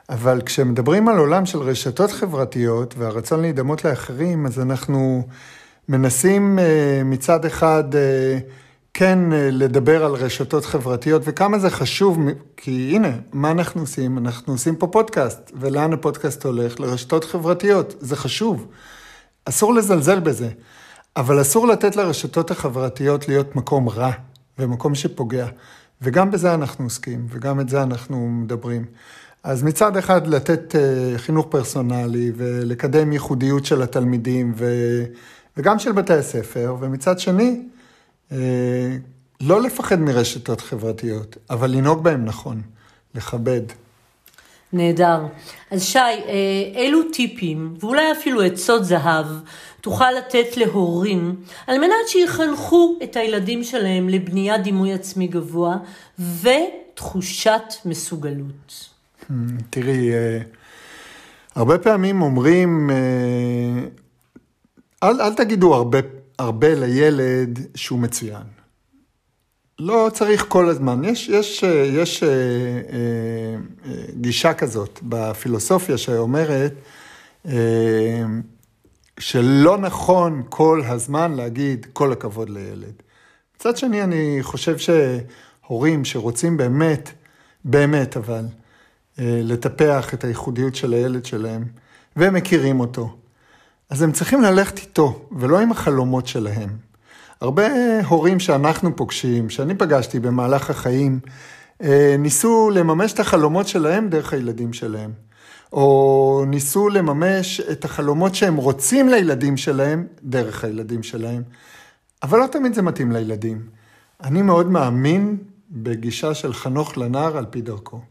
אבל 0.09 0.41
כשמדברים 0.45 1.07
על 1.07 1.17
עולם 1.17 1.45
של 1.45 1.57
רשתות 1.57 2.11
חברתיות 2.11 2.95
והרצון 2.97 3.41
להידמות 3.41 3.85
לאחרים, 3.85 4.45
אז 4.45 4.59
אנחנו 4.59 5.27
מנסים 5.91 6.59
אה, 6.59 7.01
מצד 7.05 7.45
אחד 7.45 7.95
אה, 7.95 8.37
כן 8.93 9.33
אה, 9.33 9.49
לדבר 9.51 10.05
על 10.05 10.11
רשתות 10.11 10.65
חברתיות 10.65 11.21
וכמה 11.25 11.59
זה 11.59 11.69
חשוב, 11.69 12.17
כי 12.57 12.91
הנה, 12.95 13.11
מה 13.33 13.51
אנחנו 13.51 13.81
עושים? 13.81 14.17
אנחנו 14.17 14.53
עושים 14.53 14.75
פה 14.75 14.87
פודקאסט, 14.87 15.51
ולאן 15.59 15.93
הפודקאסט 15.93 16.45
הולך? 16.45 16.79
לרשתות 16.79 17.23
חברתיות, 17.23 17.95
זה 17.99 18.15
חשוב. 18.15 18.67
אסור 19.45 19.73
לזלזל 19.73 20.19
בזה, 20.19 20.49
אבל 21.15 21.41
אסור 21.41 21.67
לתת 21.67 21.95
לרשתות 21.95 22.51
החברתיות 22.51 23.27
להיות 23.27 23.55
מקום 23.55 23.89
רע 23.89 24.11
ומקום 24.59 24.95
שפוגע. 24.95 25.47
וגם 26.01 26.31
בזה 26.31 26.53
אנחנו 26.53 26.85
עוסקים, 26.85 27.27
וגם 27.29 27.59
את 27.59 27.69
זה 27.69 27.83
אנחנו 27.83 28.27
מדברים. 28.27 28.85
אז 29.43 29.63
מצד 29.63 29.97
אחד 29.97 30.27
לתת 30.27 30.75
חינוך 31.17 31.47
פרסונלי 31.49 32.31
ולקדם 32.35 33.13
ייחודיות 33.13 33.65
של 33.65 33.81
התלמידים. 33.81 34.53
וגם 35.57 35.79
של 35.79 35.91
בתי 35.91 36.13
הספר, 36.13 36.75
ומצד 36.79 37.19
שני, 37.19 37.61
אה, 38.31 38.37
לא 39.41 39.61
לפחד 39.61 39.99
מרשתות 39.99 40.61
חברתיות, 40.61 41.37
אבל 41.49 41.71
לנהוג 41.71 42.03
בהם 42.03 42.25
נכון, 42.25 42.61
לכבד. 43.15 43.61
נהדר. 44.73 45.19
אז 45.71 45.83
שי, 45.83 45.99
אה, 45.99 46.13
אילו 46.75 46.99
טיפים, 47.13 47.73
ואולי 47.79 48.11
אפילו 48.11 48.41
עצות 48.41 48.85
זהב, 48.85 49.25
תוכל 49.81 50.11
לתת 50.11 50.57
להורים 50.57 51.35
על 51.67 51.77
מנת 51.77 52.07
שיחנכו 52.07 52.99
את 53.03 53.15
הילדים 53.15 53.63
שלהם 53.63 54.09
לבניית 54.09 54.63
דימוי 54.63 54.93
עצמי 54.93 55.27
גבוה 55.27 55.77
ותחושת 56.19 57.63
מסוגלות? 57.85 58.89
Hmm, 59.21 59.33
תראי, 59.69 60.13
אה, 60.13 60.39
הרבה 61.55 61.77
פעמים 61.77 62.21
אומרים, 62.21 62.89
אל, 65.03 65.21
אל 65.21 65.33
תגידו 65.33 65.75
הרבה, 65.75 65.99
הרבה 66.39 66.75
לילד 66.75 67.59
שהוא 67.75 67.99
מצוין. 67.99 68.43
לא 69.79 70.09
צריך 70.13 70.45
כל 70.47 70.69
הזמן. 70.69 71.03
יש, 71.03 71.29
יש, 71.29 71.63
יש 71.93 72.23
אה, 72.23 72.29
אה, 72.29 72.33
אה, 73.85 74.03
גישה 74.21 74.53
כזאת 74.53 74.99
בפילוסופיה 75.03 75.97
שאומרת 75.97 76.73
אה, 77.45 78.23
שלא 79.19 79.77
נכון 79.77 80.43
כל 80.49 80.81
הזמן 80.85 81.33
להגיד 81.33 81.87
כל 81.93 82.11
הכבוד 82.11 82.49
לילד. 82.49 82.93
מצד 83.55 83.77
שני, 83.77 84.03
אני 84.03 84.37
חושב 84.41 84.75
שהורים 84.77 86.05
שרוצים 86.05 86.57
באמת, 86.57 87.11
באמת 87.65 88.17
אבל, 88.17 88.45
אה, 89.19 89.41
לטפח 89.43 90.13
את 90.13 90.23
הייחודיות 90.23 90.75
של 90.75 90.93
הילד 90.93 91.25
שלהם, 91.25 91.65
והם 92.15 92.33
מכירים 92.33 92.79
אותו, 92.79 93.15
אז 93.91 94.01
הם 94.01 94.11
צריכים 94.11 94.41
ללכת 94.41 94.79
איתו, 94.79 95.25
ולא 95.31 95.59
עם 95.59 95.71
החלומות 95.71 96.27
שלהם. 96.27 96.69
הרבה 97.41 97.67
הורים 98.07 98.39
שאנחנו 98.39 98.95
פוגשים, 98.95 99.49
שאני 99.49 99.75
פגשתי 99.75 100.19
במהלך 100.19 100.69
החיים, 100.69 101.19
אה, 101.83 102.15
ניסו 102.19 102.69
לממש 102.73 103.13
את 103.13 103.19
החלומות 103.19 103.67
שלהם 103.67 104.09
דרך 104.09 104.33
הילדים 104.33 104.73
שלהם. 104.73 105.11
או 105.73 106.43
ניסו 106.47 106.89
לממש 106.89 107.59
את 107.59 107.85
החלומות 107.85 108.35
שהם 108.35 108.55
רוצים 108.55 109.09
לילדים 109.09 109.57
שלהם 109.57 110.07
דרך 110.23 110.63
הילדים 110.63 111.03
שלהם. 111.03 111.43
אבל 112.23 112.39
לא 112.39 112.47
תמיד 112.47 112.73
זה 112.73 112.81
מתאים 112.81 113.11
לילדים. 113.11 113.61
אני 114.23 114.41
מאוד 114.41 114.67
מאמין 114.71 115.37
בגישה 115.71 116.33
של 116.33 116.53
חנוך 116.53 116.97
לנער 116.97 117.37
על 117.37 117.45
פי 117.49 117.61
דרכו. 117.61 118.01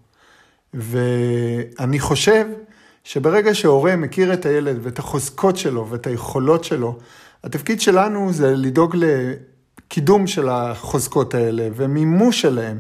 ואני 0.75 2.01
חושב 2.01 2.47
שברגע 3.12 3.55
שהורה 3.55 3.96
מכיר 3.96 4.33
את 4.33 4.46
הילד 4.46 4.79
ואת 4.83 4.99
החוזקות 4.99 5.57
שלו 5.57 5.87
ואת 5.88 6.07
היכולות 6.07 6.64
שלו, 6.64 6.99
התפקיד 7.44 7.81
שלנו 7.81 8.33
זה 8.33 8.55
לדאוג 8.57 8.96
לקידום 8.96 10.27
של 10.27 10.49
החוזקות 10.49 11.35
האלה 11.35 11.68
ומימוש 11.77 12.40
שלהם, 12.40 12.79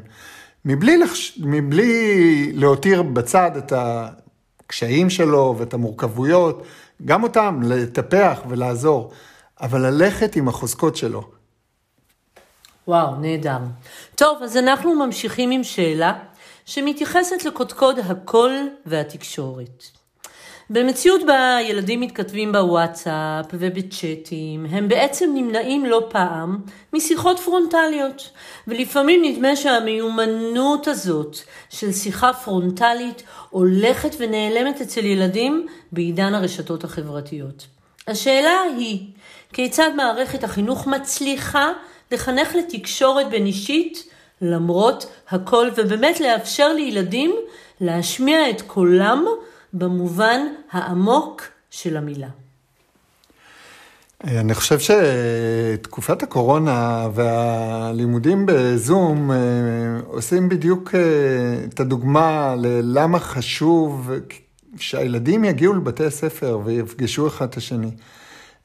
מבלי, 0.64 0.98
לחש... 0.98 1.38
מבלי 1.40 2.52
להותיר 2.52 3.02
בצד 3.02 3.50
את 3.56 3.72
הקשיים 3.76 5.10
שלו 5.10 5.54
ואת 5.58 5.74
המורכבויות, 5.74 6.62
גם 7.04 7.22
אותם 7.22 7.60
לטפח 7.64 8.40
ולעזור, 8.48 9.12
אבל 9.60 9.86
ללכת 9.86 10.36
עם 10.36 10.48
החוזקות 10.48 10.96
שלו. 10.96 11.30
וואו, 12.88 13.16
נהדר. 13.16 13.58
טוב, 14.14 14.42
אז 14.42 14.56
אנחנו 14.56 14.94
ממשיכים 14.94 15.50
עם 15.50 15.64
שאלה 15.64 16.18
שמתייחסת 16.64 17.44
לקודקוד 17.44 17.98
הקול 17.98 18.52
והתקשורת. 18.86 19.99
במציאות 20.72 21.26
בה 21.26 21.58
ילדים 21.62 22.00
מתכתבים 22.00 22.52
בוואטסאפ 22.52 23.46
ובצ'אטים, 23.52 24.66
הם 24.70 24.88
בעצם 24.88 25.30
נמנעים 25.34 25.86
לא 25.86 26.06
פעם 26.10 26.58
משיחות 26.92 27.38
פרונטליות. 27.38 28.30
ולפעמים 28.68 29.24
נדמה 29.24 29.56
שהמיומנות 29.56 30.88
הזאת 30.88 31.36
של 31.70 31.92
שיחה 31.92 32.32
פרונטלית 32.32 33.22
הולכת 33.50 34.14
ונעלמת 34.18 34.80
אצל 34.80 35.04
ילדים 35.04 35.66
בעידן 35.92 36.34
הרשתות 36.34 36.84
החברתיות. 36.84 37.66
השאלה 38.08 38.60
היא, 38.76 39.00
כיצד 39.52 39.90
מערכת 39.96 40.44
החינוך 40.44 40.86
מצליחה 40.86 41.72
לחנך 42.12 42.54
לתקשורת 42.54 43.28
בין 43.30 43.46
אישית 43.46 44.04
למרות 44.42 45.06
הכל, 45.30 45.68
ובאמת 45.76 46.20
לאפשר 46.20 46.72
לילדים 46.72 47.34
להשמיע 47.80 48.50
את 48.50 48.62
קולם 48.62 49.26
במובן 49.72 50.40
העמוק 50.70 51.42
של 51.70 51.96
המילה. 51.96 52.28
אני 54.24 54.54
חושב 54.54 54.78
שתקופת 54.78 56.22
הקורונה 56.22 57.08
והלימודים 57.14 58.46
בזום 58.46 59.30
אה, 59.30 59.36
עושים 60.06 60.48
בדיוק 60.48 60.94
אה, 60.94 61.00
את 61.64 61.80
הדוגמה 61.80 62.54
ללמה 62.58 63.18
חשוב 63.18 64.10
שהילדים 64.76 65.44
יגיעו 65.44 65.74
לבתי 65.74 66.04
הספר 66.04 66.58
ויפגשו 66.64 67.26
אחד 67.26 67.48
את 67.48 67.56
השני. 67.56 67.90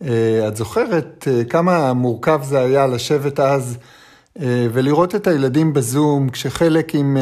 אה, 0.04 0.48
את 0.48 0.58
זוכרת 0.58 1.28
כמה 1.50 1.94
מורכב 1.94 2.39
זה 2.44 2.60
היה 2.60 2.88
לשבת 2.88 3.39
אז 3.39 3.78
ולראות 4.74 5.15
את 5.15 5.28
הילדים 5.28 5.74
בזום 5.74 6.30
כשחלק 6.30 6.96
עם... 6.96 7.18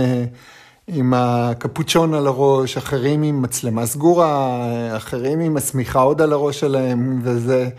עם 0.87 1.13
הקפוצ'ון 1.15 2.13
על 2.13 2.27
הראש, 2.27 2.77
אחרים 2.77 3.23
עם 3.23 3.41
מצלמה 3.41 3.85
סגורה, 3.85 4.67
אחרים 4.97 5.39
עם 5.39 5.57
השמיכה 5.57 5.99
עוד 5.99 6.21
על 6.21 6.33
הראש 6.33 6.59
שלהם, 6.59 7.19
וזה 7.23 7.69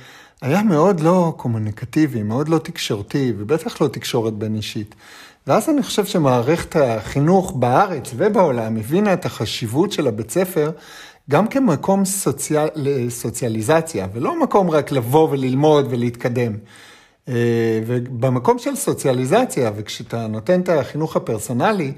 היה 0.42 0.62
מאוד 0.62 1.00
לא 1.00 1.34
קומוניקטיבי, 1.36 2.22
מאוד 2.22 2.48
לא 2.48 2.58
תקשורתי, 2.58 3.32
ובטח 3.38 3.80
לא 3.80 3.88
תקשורת 3.88 4.32
בין 4.32 4.54
אישית. 4.54 4.94
ואז 5.46 5.68
אני 5.68 5.82
חושב 5.82 6.04
שמערכת 6.04 6.76
החינוך 6.76 7.52
בארץ 7.56 8.10
ובעולם 8.16 8.76
הבינה 8.76 9.12
את 9.12 9.24
החשיבות 9.24 9.92
של 9.92 10.06
הבית 10.06 10.30
ספר 10.30 10.70
גם 11.30 11.46
כמקום 11.46 12.04
סוציאל, 12.04 12.68
סוציאליזציה, 13.08 14.06
ולא 14.12 14.42
מקום 14.42 14.70
רק 14.70 14.92
לבוא 14.92 15.28
וללמוד 15.30 15.86
ולהתקדם. 15.90 16.52
אה, 17.28 17.80
ובמקום 17.86 18.58
של 18.58 18.76
סוציאליזציה, 18.76 19.70
וכשאתה 19.76 20.26
נותן 20.26 20.60
את 20.60 20.68
החינוך 20.68 21.16
הפרסונלי, 21.16 21.92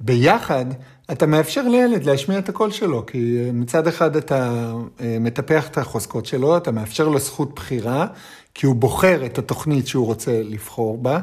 ביחד 0.00 0.64
אתה 1.12 1.26
מאפשר 1.26 1.68
לילד 1.68 2.04
להשמיע 2.04 2.38
את 2.38 2.48
הקול 2.48 2.70
שלו, 2.70 3.06
כי 3.06 3.50
מצד 3.52 3.86
אחד 3.86 4.16
אתה 4.16 4.72
אה, 5.00 5.16
מטפח 5.20 5.68
את 5.68 5.78
החוזקות 5.78 6.26
שלו, 6.26 6.56
אתה 6.56 6.70
מאפשר 6.70 7.08
לו 7.08 7.18
זכות 7.18 7.54
בחירה, 7.54 8.06
כי 8.54 8.66
הוא 8.66 8.76
בוחר 8.76 9.26
את 9.26 9.38
התוכנית 9.38 9.86
שהוא 9.86 10.06
רוצה 10.06 10.42
לבחור 10.44 10.98
בה, 10.98 11.18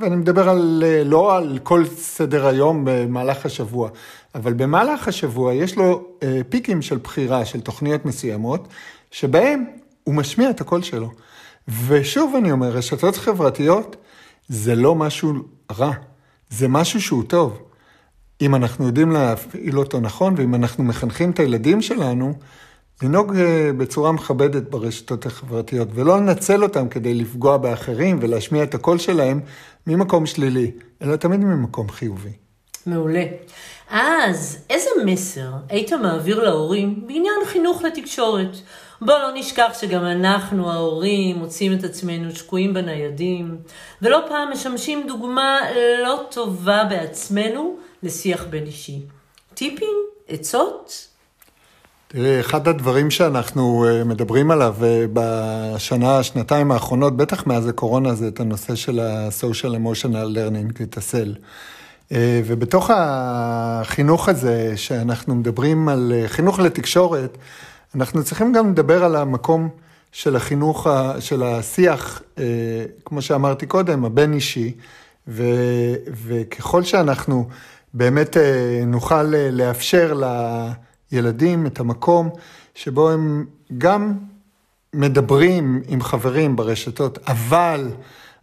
ואני 0.00 0.16
מדבר 0.16 0.48
על, 0.48 0.82
לא 1.04 1.36
על 1.36 1.58
כל 1.62 1.84
סדר 1.86 2.46
היום 2.46 2.82
במהלך 2.84 3.46
השבוע, 3.46 3.88
אבל 4.34 4.52
במהלך 4.52 5.08
השבוע 5.08 5.54
יש 5.54 5.76
לו 5.76 6.04
אה, 6.22 6.40
פיקים 6.48 6.82
של 6.82 6.98
בחירה 6.98 7.44
של 7.44 7.60
תוכניות 7.60 8.04
מסוימות, 8.04 8.68
שבהם 9.10 9.64
הוא 10.04 10.14
משמיע 10.14 10.50
את 10.50 10.60
הקול 10.60 10.82
שלו. 10.82 11.10
ושוב 11.86 12.34
אני 12.38 12.52
אומר, 12.52 12.68
רשתות 12.68 13.16
חברתיות 13.16 13.96
זה 14.48 14.74
לא 14.74 14.94
משהו 14.94 15.32
רע, 15.78 15.92
זה 16.50 16.68
משהו 16.68 17.02
שהוא 17.02 17.22
טוב. 17.22 17.58
אם 18.40 18.54
אנחנו 18.54 18.86
יודעים 18.86 19.10
להפעיל 19.10 19.78
אותו 19.78 20.00
נכון, 20.00 20.34
ואם 20.36 20.54
אנחנו 20.54 20.84
מחנכים 20.84 21.30
את 21.30 21.38
הילדים 21.38 21.82
שלנו, 21.82 22.34
לנהוג 23.02 23.36
אה, 23.36 23.70
בצורה 23.76 24.12
מכבדת 24.12 24.62
ברשתות 24.62 25.26
החברתיות, 25.26 25.88
ולא 25.94 26.16
לנצל 26.16 26.62
אותם 26.62 26.88
כדי 26.88 27.14
לפגוע 27.14 27.56
באחרים 27.56 28.18
ולהשמיע 28.20 28.62
את 28.62 28.74
הקול 28.74 28.98
שלהם 28.98 29.40
ממקום 29.86 30.26
שלילי, 30.26 30.70
אלא 31.02 31.16
תמיד 31.16 31.40
ממקום 31.40 31.88
חיובי. 31.88 32.32
מעולה. 32.86 33.24
אז 33.90 34.58
איזה 34.70 34.90
מסר 35.04 35.50
היית 35.68 35.92
מעביר 35.92 36.42
להורים 36.44 37.06
בעניין 37.06 37.40
חינוך 37.46 37.82
לתקשורת? 37.82 38.56
בוא 39.00 39.14
לא 39.18 39.30
נשכח 39.34 39.78
שגם 39.80 40.04
אנחנו, 40.04 40.70
ההורים, 40.72 41.36
מוצאים 41.36 41.72
את 41.72 41.84
עצמנו 41.84 42.30
שקועים 42.30 42.74
בניידים, 42.74 43.58
ולא 44.02 44.20
פעם 44.28 44.50
משמשים 44.52 45.06
דוגמה 45.08 45.60
לא 46.02 46.24
טובה 46.30 46.84
בעצמנו 46.84 47.76
לשיח 48.06 48.44
בין 48.50 48.66
אישי. 48.66 49.00
טיפים? 49.54 49.96
עצות? 50.28 51.08
תראי, 52.08 52.40
אחד 52.40 52.68
הדברים 52.68 53.10
שאנחנו 53.10 53.84
אה, 53.88 54.04
מדברים 54.04 54.50
עליו 54.50 54.76
אה, 54.82 55.04
בשנה, 55.12 56.22
שנתיים 56.22 56.70
האחרונות, 56.70 57.16
בטח 57.16 57.46
מאז 57.46 57.68
הקורונה, 57.68 58.14
זה 58.14 58.28
את 58.28 58.40
הנושא 58.40 58.74
של 58.74 59.00
ה-social 59.00 59.74
emotional 59.74 60.36
learning, 60.36 60.82
את 60.82 60.96
הסל. 60.96 61.34
אה, 62.12 62.40
ובתוך 62.46 62.90
החינוך 62.94 64.28
הזה, 64.28 64.72
שאנחנו 64.76 65.34
מדברים 65.34 65.88
על 65.88 66.12
חינוך 66.26 66.58
לתקשורת, 66.58 67.38
אנחנו 67.94 68.24
צריכים 68.24 68.52
גם 68.52 68.70
לדבר 68.70 69.04
על 69.04 69.16
המקום 69.16 69.68
של 70.12 70.36
החינוך, 70.36 70.86
של 71.20 71.42
השיח, 71.42 72.22
כמו 73.04 73.22
שאמרתי 73.22 73.66
קודם, 73.66 74.04
הבין-אישי, 74.04 74.72
וככל 75.28 76.82
שאנחנו 76.82 77.48
באמת 77.94 78.36
נוכל 78.86 79.22
לאפשר 79.52 80.14
ל... 80.14 80.20
לה... 80.20 80.72
ילדים 81.12 81.66
את 81.66 81.80
המקום 81.80 82.30
שבו 82.74 83.10
הם 83.10 83.46
גם 83.78 84.14
מדברים 84.94 85.82
עם 85.88 86.02
חברים 86.02 86.56
ברשתות, 86.56 87.18
אבל 87.26 87.90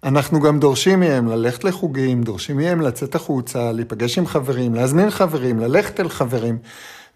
אנחנו 0.04 0.40
גם 0.40 0.60
דורשים 0.60 1.00
מהם 1.00 1.28
ללכת 1.28 1.64
לחוגים, 1.64 2.24
דורשים 2.24 2.58
מהם 2.58 2.82
לצאת 2.82 3.16
החוצה, 3.16 3.72
להיפגש 3.72 4.18
עם 4.18 4.28
חברים, 4.28 4.76
להזמין 4.76 5.10
חברים, 5.10 5.60
ללכת 5.60 6.00
אל 6.00 6.10
חברים, 6.10 6.58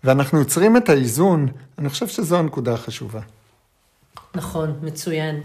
ואנחנו 0.04 0.40
יוצרים 0.40 0.78
את 0.78 0.90
האיזון, 0.90 1.48
אני 1.80 1.90
חושב 1.90 2.08
שזו 2.08 2.38
הנקודה 2.38 2.74
החשובה. 2.74 3.20
נכון, 4.36 4.80
מצוין. 4.82 5.42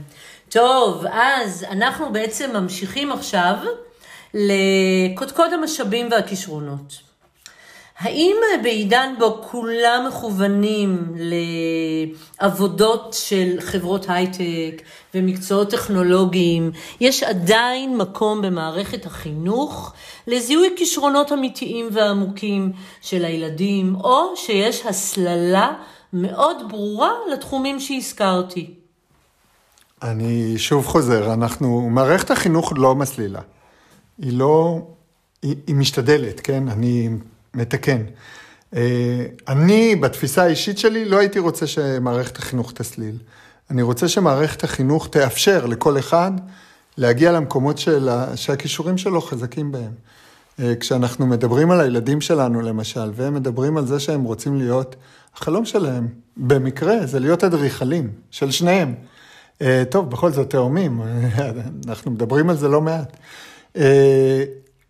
טוב, 0.49 1.05
אז 1.13 1.65
אנחנו 1.71 2.13
בעצם 2.13 2.51
ממשיכים 2.55 3.13
עכשיו 3.13 3.57
לקודקוד 4.35 5.53
המשאבים 5.53 6.09
והכישרונות. 6.11 7.13
האם 7.99 8.37
בעידן 8.63 9.15
בו 9.19 9.43
כולם 9.51 10.05
מכוונים 10.09 11.15
לעבודות 12.41 13.17
של 13.19 13.57
חברות 13.61 14.07
הייטק 14.09 14.83
ומקצועות 15.15 15.71
טכנולוגיים, 15.71 16.71
יש 17.01 17.23
עדיין 17.23 17.97
מקום 17.97 18.43
במערכת 18.43 19.07
החינוך 19.07 19.93
לזיהוי 20.27 20.69
כישרונות 20.77 21.33
אמיתיים 21.33 21.89
ועמוקים 21.93 22.73
של 23.01 23.25
הילדים, 23.25 23.97
או 24.05 24.37
שיש 24.37 24.87
הסללה 24.87 25.73
מאוד 26.13 26.57
ברורה 26.69 27.11
לתחומים 27.33 27.81
שהזכרתי? 27.81 28.75
אני 30.03 30.59
שוב 30.59 30.87
חוזר, 30.87 31.33
אנחנו, 31.33 31.81
מערכת 31.91 32.31
החינוך 32.31 32.73
לא 32.77 32.95
מסלילה. 32.95 33.41
היא 34.23 34.33
לא, 34.33 34.83
היא, 35.43 35.57
היא 35.67 35.75
משתדלת, 35.75 36.41
כן? 36.41 36.69
אני 36.69 37.09
מתקן. 37.55 38.03
אה, 38.77 39.27
אני, 39.49 39.97
בתפיסה 39.97 40.43
האישית 40.43 40.79
שלי, 40.79 41.05
לא 41.05 41.19
הייתי 41.19 41.39
רוצה 41.39 41.67
שמערכת 41.67 42.37
החינוך 42.37 42.73
תסליל. 42.73 43.17
אני 43.71 43.83
רוצה 43.83 44.09
שמערכת 44.09 44.65
החינוך 44.65 45.09
תאפשר 45.09 45.67
לכל 45.67 45.99
אחד 45.99 46.31
להגיע 46.97 47.33
למקומות 47.33 47.79
של, 47.79 48.09
שהכישורים 48.35 48.99
שלו 48.99 49.21
חזקים 49.21 49.73
בהם. 49.73 49.93
אה, 50.61 50.75
כשאנחנו 50.81 51.27
מדברים 51.27 51.71
על 51.71 51.81
הילדים 51.81 52.21
שלנו, 52.21 52.61
למשל, 52.61 53.11
והם 53.15 53.35
מדברים 53.35 53.77
על 53.77 53.87
זה 53.87 54.01
שהם 54.01 54.23
רוצים 54.23 54.59
להיות, 54.59 54.97
החלום 55.37 55.65
שלהם, 55.65 56.09
במקרה, 56.37 57.07
זה 57.07 57.21
להיות 57.21 57.45
אדריכלים, 57.45 58.11
של 58.31 58.51
שניהם. 58.51 58.95
אה, 59.63 59.83
טוב, 59.91 60.11
בכל 60.11 60.31
זאת 60.31 60.51
תאומים, 60.51 61.01
אנחנו 61.89 62.11
מדברים 62.11 62.51
על 62.51 62.57
זה 62.57 62.69
לא 62.69 62.81
מעט. 62.81 63.17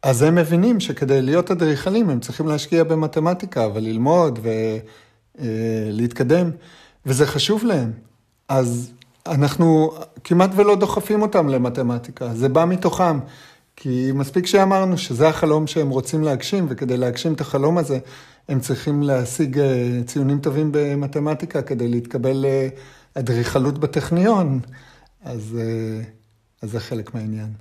אז 0.02 0.22
הם 0.22 0.34
מבינים 0.34 0.80
שכדי 0.80 1.22
להיות 1.22 1.50
אדריכלים 1.50 2.10
הם 2.10 2.20
צריכים 2.20 2.48
להשקיע 2.48 2.84
במתמטיקה 2.84 3.68
וללמוד 3.74 4.38
ולהתקדם, 5.38 6.50
וזה 7.06 7.26
חשוב 7.26 7.64
להם. 7.64 7.92
אז 8.48 8.92
אנחנו 9.26 9.92
כמעט 10.24 10.50
ולא 10.56 10.76
דוחפים 10.76 11.22
אותם 11.22 11.48
למתמטיקה, 11.48 12.34
זה 12.34 12.48
בא 12.48 12.64
מתוכם. 12.64 13.18
כי 13.76 14.10
מספיק 14.14 14.46
שאמרנו 14.46 14.98
שזה 14.98 15.28
החלום 15.28 15.66
שהם 15.66 15.90
רוצים 15.90 16.22
להגשים, 16.24 16.66
וכדי 16.68 16.96
להגשים 16.96 17.32
את 17.32 17.40
החלום 17.40 17.78
הזה, 17.78 17.98
הם 18.48 18.60
צריכים 18.60 19.02
להשיג 19.02 19.58
אה, 19.58 20.00
ציונים 20.06 20.40
טובים 20.40 20.68
במתמטיקה 20.72 21.62
כדי 21.62 21.88
להתקבל 21.88 22.44
לאדריכלות 23.16 23.78
בטכניון, 23.78 24.60
אז, 25.22 25.58
אה, 25.60 26.04
אז 26.62 26.70
זה 26.70 26.80
חלק 26.80 27.14
מהעניין. 27.14 27.52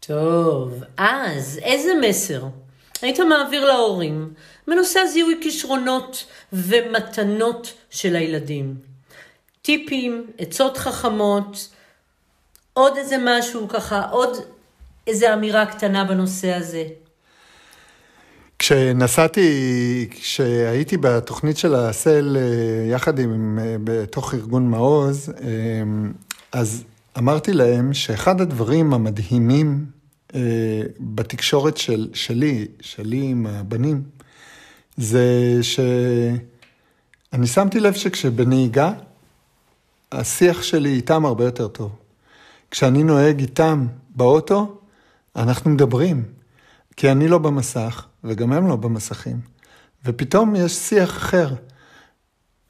טוב, 0.00 0.82
אז 0.96 1.60
איזה 1.62 1.92
מסר 2.00 2.44
היית 3.02 3.20
מעביר 3.20 3.64
להורים 3.64 4.32
בנושא 4.68 5.00
זיהוי 5.12 5.38
כישרונות 5.42 6.26
ומתנות 6.52 7.72
של 7.90 8.16
הילדים? 8.16 8.74
טיפים, 9.62 10.26
עצות 10.38 10.76
חכמות, 10.76 11.68
עוד 12.72 12.96
איזה 12.96 13.16
משהו 13.24 13.68
ככה, 13.68 14.02
עוד 14.10 14.36
איזה 15.06 15.34
אמירה 15.34 15.66
קטנה 15.66 16.04
בנושא 16.04 16.54
הזה. 16.54 16.84
כשנסעתי, 18.58 20.08
כשהייתי 20.10 20.96
בתוכנית 20.96 21.56
של 21.56 21.74
הסל 21.74 22.36
אה, 22.40 22.92
יחד 22.92 23.18
עם, 23.18 23.58
אה, 23.62 23.76
בתוך 23.84 24.34
ארגון 24.34 24.70
מעוז, 24.70 25.32
אה, 25.42 25.82
אז 26.52 26.84
אמרתי 27.18 27.52
להם 27.52 27.94
שאחד 27.94 28.40
הדברים 28.40 28.94
המדהימים 28.94 29.86
אה, 30.34 30.82
בתקשורת 31.00 31.76
של, 31.76 32.08
שלי, 32.14 32.66
שלי 32.80 33.22
עם 33.22 33.46
הבנים, 33.46 34.02
זה 34.96 35.58
שאני 35.62 37.46
שמתי 37.46 37.80
לב 37.80 37.92
שכשבנהיגה, 37.92 38.92
השיח 40.12 40.62
שלי 40.62 40.88
איתם 40.88 41.26
הרבה 41.26 41.44
יותר 41.44 41.68
טוב. 41.68 41.96
כשאני 42.70 43.02
נוהג 43.02 43.40
איתם 43.40 43.86
באוטו, 44.16 44.78
אנחנו 45.36 45.70
מדברים, 45.70 46.24
כי 46.96 47.10
אני 47.10 47.28
לא 47.28 47.38
במסך, 47.38 48.06
וגם 48.24 48.52
הם 48.52 48.66
לא 48.66 48.76
במסכים, 48.76 49.40
ופתאום 50.04 50.56
יש 50.56 50.72
שיח 50.72 51.16
אחר. 51.16 51.54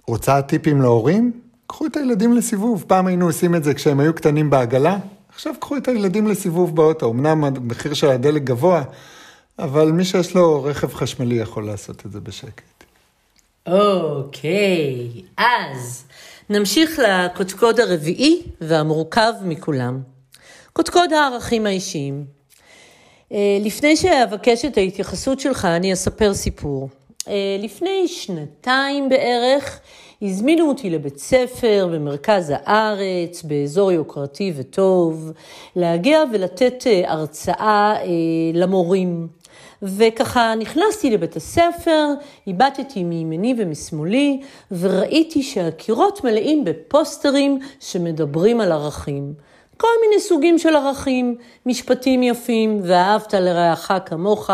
רוצה 0.07 0.43
טיפים 0.43 0.83
להורים? 0.83 1.41
קחו 1.71 1.87
את 1.87 1.97
הילדים 1.97 2.33
לסיבוב. 2.37 2.85
פעם 2.87 3.07
היינו 3.07 3.27
עושים 3.27 3.55
את 3.55 3.65
זה 3.65 3.75
כשהם 3.75 4.01
היו 4.01 4.15
קטנים 4.15 4.51
בעגלה, 4.51 4.99
עכשיו 5.29 5.55
קחו 5.61 5.77
את 5.77 5.89
הילדים 5.89 6.27
לסיבוב 6.27 6.77
באוטו. 6.77 7.11
אמנם 7.11 7.45
המחיר 7.45 7.95
של 7.95 8.09
הדלק 8.09 8.43
גבוה, 8.43 8.83
אבל 9.59 9.93
מי 9.93 10.05
שיש 10.05 10.35
לו 10.35 10.63
רכב 10.63 10.95
חשמלי 10.95 11.35
יכול 11.35 11.67
לעשות 11.67 12.07
את 12.07 12.13
זה 12.13 12.21
בשקט. 12.21 12.85
אוקיי, 13.67 15.09
אז 15.37 16.05
נמשיך 16.51 16.99
לקודקוד 16.99 17.81
הרביעי 17.81 18.43
והמורכב 18.61 19.33
מכולם. 19.43 20.01
קודקוד 20.73 21.13
הערכים 21.13 21.67
האישיים. 21.67 22.25
אה, 23.33 23.59
לפני 23.61 23.97
שאבקש 23.97 24.65
את 24.65 24.77
ההתייחסות 24.77 25.41
שלך, 25.41 25.65
אני 25.65 25.93
אספר 25.93 26.35
סיפור. 26.35 26.89
אה, 27.29 27.57
לפני 27.59 28.09
שנתיים 28.09 29.09
בערך, 29.09 29.81
הזמינו 30.23 30.69
אותי 30.69 30.91
לבית 30.91 31.19
ספר 31.19 31.89
במרכז 31.93 32.53
הארץ, 32.57 33.43
באזור 33.43 33.93
יוקרתי 33.93 34.53
וטוב, 34.57 35.33
להגיע 35.77 36.23
ולתת 36.33 36.87
אה, 36.87 37.13
הרצאה 37.13 37.95
אה, 37.97 38.07
למורים. 38.55 39.29
וככה 39.83 40.55
נכנסתי 40.59 41.11
לבית 41.11 41.37
הספר, 41.37 42.07
איבדתי 42.47 43.05
מימיני 43.05 43.55
ומשמאלי, 43.59 44.41
וראיתי 44.71 45.43
שהקירות 45.43 46.25
מלאים 46.25 46.65
בפוסטרים 46.65 47.59
שמדברים 47.81 48.61
על 48.61 48.73
ערכים. 48.73 49.35
כל 49.81 49.89
מיני 50.01 50.21
סוגים 50.21 50.59
של 50.59 50.77
ערכים, 50.77 51.37
משפטים 51.67 52.23
יפים, 52.23 52.81
ואהבת 52.85 53.35
לרעך 53.35 53.93
כמוך, 54.07 54.51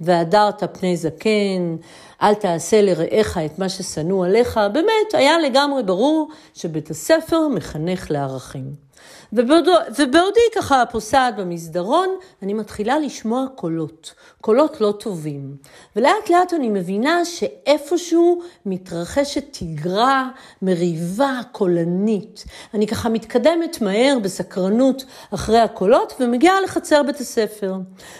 והדרת 0.00 0.78
פני 0.78 0.96
זקן, 0.96 1.76
אל 2.22 2.34
תעשה 2.34 2.82
לרעך 2.82 3.38
את 3.38 3.58
מה 3.58 3.68
ששנוא 3.68 4.26
עליך, 4.26 4.60
באמת 4.72 5.14
היה 5.14 5.38
לגמרי 5.38 5.82
ברור 5.82 6.28
שבית 6.54 6.90
הספר 6.90 7.48
מחנך 7.48 8.10
לערכים. 8.10 8.89
ובעודי 9.32 10.40
ככה 10.56 10.84
פוסעת 10.90 11.36
במסדרון, 11.36 12.08
אני 12.42 12.54
מתחילה 12.54 12.98
לשמוע 12.98 13.46
קולות, 13.54 14.14
קולות 14.40 14.80
לא 14.80 14.94
טובים. 15.00 15.56
ולאט 15.96 16.30
לאט 16.30 16.54
אני 16.54 16.68
מבינה 16.68 17.24
שאיפשהו 17.24 18.42
מתרחשת 18.66 19.44
תגרה, 19.50 20.28
מריבה 20.62 21.40
קולנית. 21.52 22.44
אני 22.74 22.86
ככה 22.86 23.08
מתקדמת 23.08 23.80
מהר 23.80 24.18
בסקרנות 24.22 25.04
אחרי 25.34 25.58
הקולות 25.58 26.12
ומגיעה 26.20 26.60
לחצר 26.60 27.02
בית 27.02 27.20
הספר. 27.20 27.74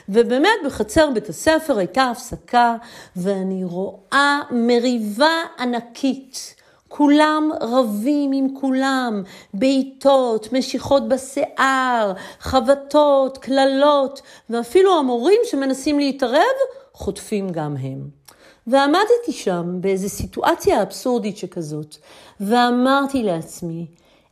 ובאמת 0.08 0.58
בחצר 0.66 1.10
בית 1.14 1.28
הספר 1.28 1.78
הייתה 1.78 2.02
הפסקה 2.02 2.76
ואני 3.16 3.64
רואה 3.64 4.40
מריבה 4.50 5.42
ענקית. 5.58 6.59
כולם 6.92 7.50
רבים 7.60 8.32
עם 8.32 8.46
כולם, 8.60 9.22
בעיטות, 9.54 10.52
משיכות 10.52 11.08
בשיער, 11.08 12.12
חבטות, 12.40 13.38
קללות, 13.38 14.22
ואפילו 14.50 14.98
המורים 14.98 15.40
שמנסים 15.44 15.98
להתערב, 15.98 16.56
חוטפים 16.92 17.50
גם 17.50 17.76
הם. 17.76 18.08
ועמדתי 18.66 19.32
שם 19.32 19.64
באיזו 19.80 20.08
סיטואציה 20.08 20.82
אבסורדית 20.82 21.36
שכזאת, 21.36 21.96
ואמרתי 22.40 23.22
לעצמי, 23.22 23.86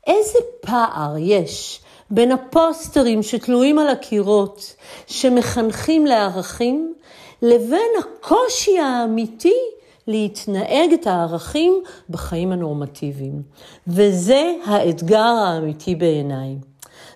איזה 0.07 0.38
פער 0.61 1.14
יש 1.18 1.81
בין 2.11 2.33
הפוסטרים 2.33 3.23
שתלויים 3.23 3.79
על 3.79 3.88
הקירות, 3.88 4.75
שמחנכים 5.07 6.07
לערכים, 6.07 6.94
לבין 7.42 7.90
הקושי 7.99 8.79
האמיתי 8.79 9.78
להתנהג 10.09 10.92
את 10.92 11.07
הערכים 11.07 11.83
בחיים 12.11 12.53
הנורמטיביים. 12.53 13.42
וזה 13.87 14.55
האתגר 14.64 15.18
האמיתי 15.18 15.94
בעיניי. 15.94 16.57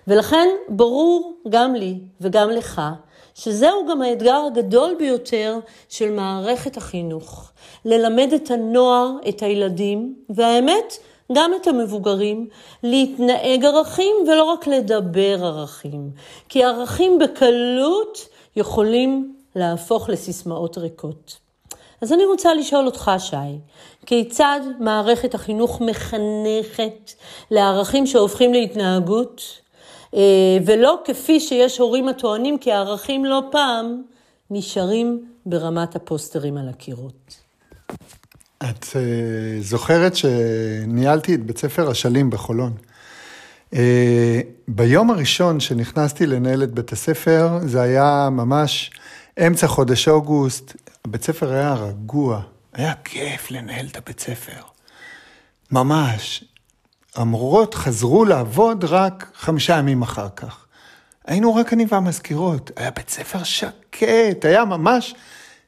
ולכן 0.07 0.47
ברור 0.69 1.33
גם 1.49 1.75
לי 1.75 1.99
וגם 2.21 2.49
לך 2.49 2.81
שזהו 3.35 3.87
גם 3.89 4.01
האתגר 4.01 4.41
הגדול 4.47 4.95
ביותר 4.99 5.59
של 5.89 6.11
מערכת 6.11 6.77
החינוך. 6.77 7.51
ללמד 7.85 8.33
את 8.35 8.51
הנוער, 8.51 9.11
את 9.29 9.41
הילדים, 9.41 10.15
והאמת, 10.29 10.93
גם 11.31 11.51
את 11.61 11.67
המבוגרים, 11.67 12.47
להתנהג 12.83 13.65
ערכים 13.65 14.15
ולא 14.27 14.43
רק 14.43 14.67
לדבר 14.67 15.45
ערכים. 15.45 16.11
כי 16.49 16.63
ערכים 16.63 17.19
בקלות 17.19 18.27
יכולים 18.55 19.35
להפוך 19.55 20.09
לסיסמאות 20.09 20.77
ריקות. 20.77 21.42
אז 22.03 22.13
אני 22.13 22.25
רוצה 22.25 22.53
לשאול 22.53 22.85
אותך, 22.85 23.11
שי, 23.17 23.35
כיצד 24.05 24.59
מערכת 24.79 25.35
החינוך 25.35 25.81
מחנכת 25.81 27.11
לערכים 27.51 28.07
שהופכים 28.07 28.53
להתנהגות, 28.53 29.41
אה, 30.15 30.57
ולא 30.65 30.99
כפי 31.05 31.39
שיש 31.39 31.77
הורים 31.77 32.07
הטוענים 32.07 32.57
כי 32.57 32.71
הערכים 32.71 33.25
לא 33.25 33.41
פעם 33.51 34.01
נשארים 34.51 35.25
ברמת 35.45 35.95
הפוסטרים 35.95 36.57
על 36.57 36.69
הקירות. 36.69 37.37
את 38.57 38.83
uh, 38.83 38.95
זוכרת 39.59 40.15
שניהלתי 40.15 41.35
את 41.35 41.45
בית 41.45 41.57
ספר 41.57 41.91
אשלים 41.91 42.29
בחולון. 42.29 42.73
Uh, 43.73 43.77
ביום 44.67 45.11
הראשון 45.11 45.59
שנכנסתי 45.59 46.25
לנהל 46.25 46.63
את 46.63 46.71
בית 46.71 46.91
הספר, 46.91 47.49
זה 47.65 47.81
היה 47.81 48.29
ממש 48.31 48.91
אמצע 49.47 49.67
חודש 49.67 50.07
אוגוסט, 50.07 50.75
הבית 51.07 51.23
ספר 51.23 51.51
היה 51.51 51.73
רגוע, 51.73 52.41
היה 52.73 52.93
כיף 53.03 53.51
לנהל 53.51 53.87
את 53.91 53.97
הבית 53.97 54.19
ספר. 54.19 54.61
ממש. 55.71 56.43
המורות 57.15 57.73
חזרו 57.73 58.25
לעבוד 58.25 58.83
רק 58.83 59.31
חמישה 59.35 59.77
ימים 59.77 60.01
אחר 60.01 60.27
כך. 60.35 60.65
היינו 61.25 61.55
רק 61.55 61.73
אני 61.73 61.85
והמזכירות, 61.89 62.71
היה 62.75 62.91
בית 62.91 63.09
ספר 63.09 63.43
שקט, 63.43 64.45
היה 64.45 64.65
ממש 64.65 65.15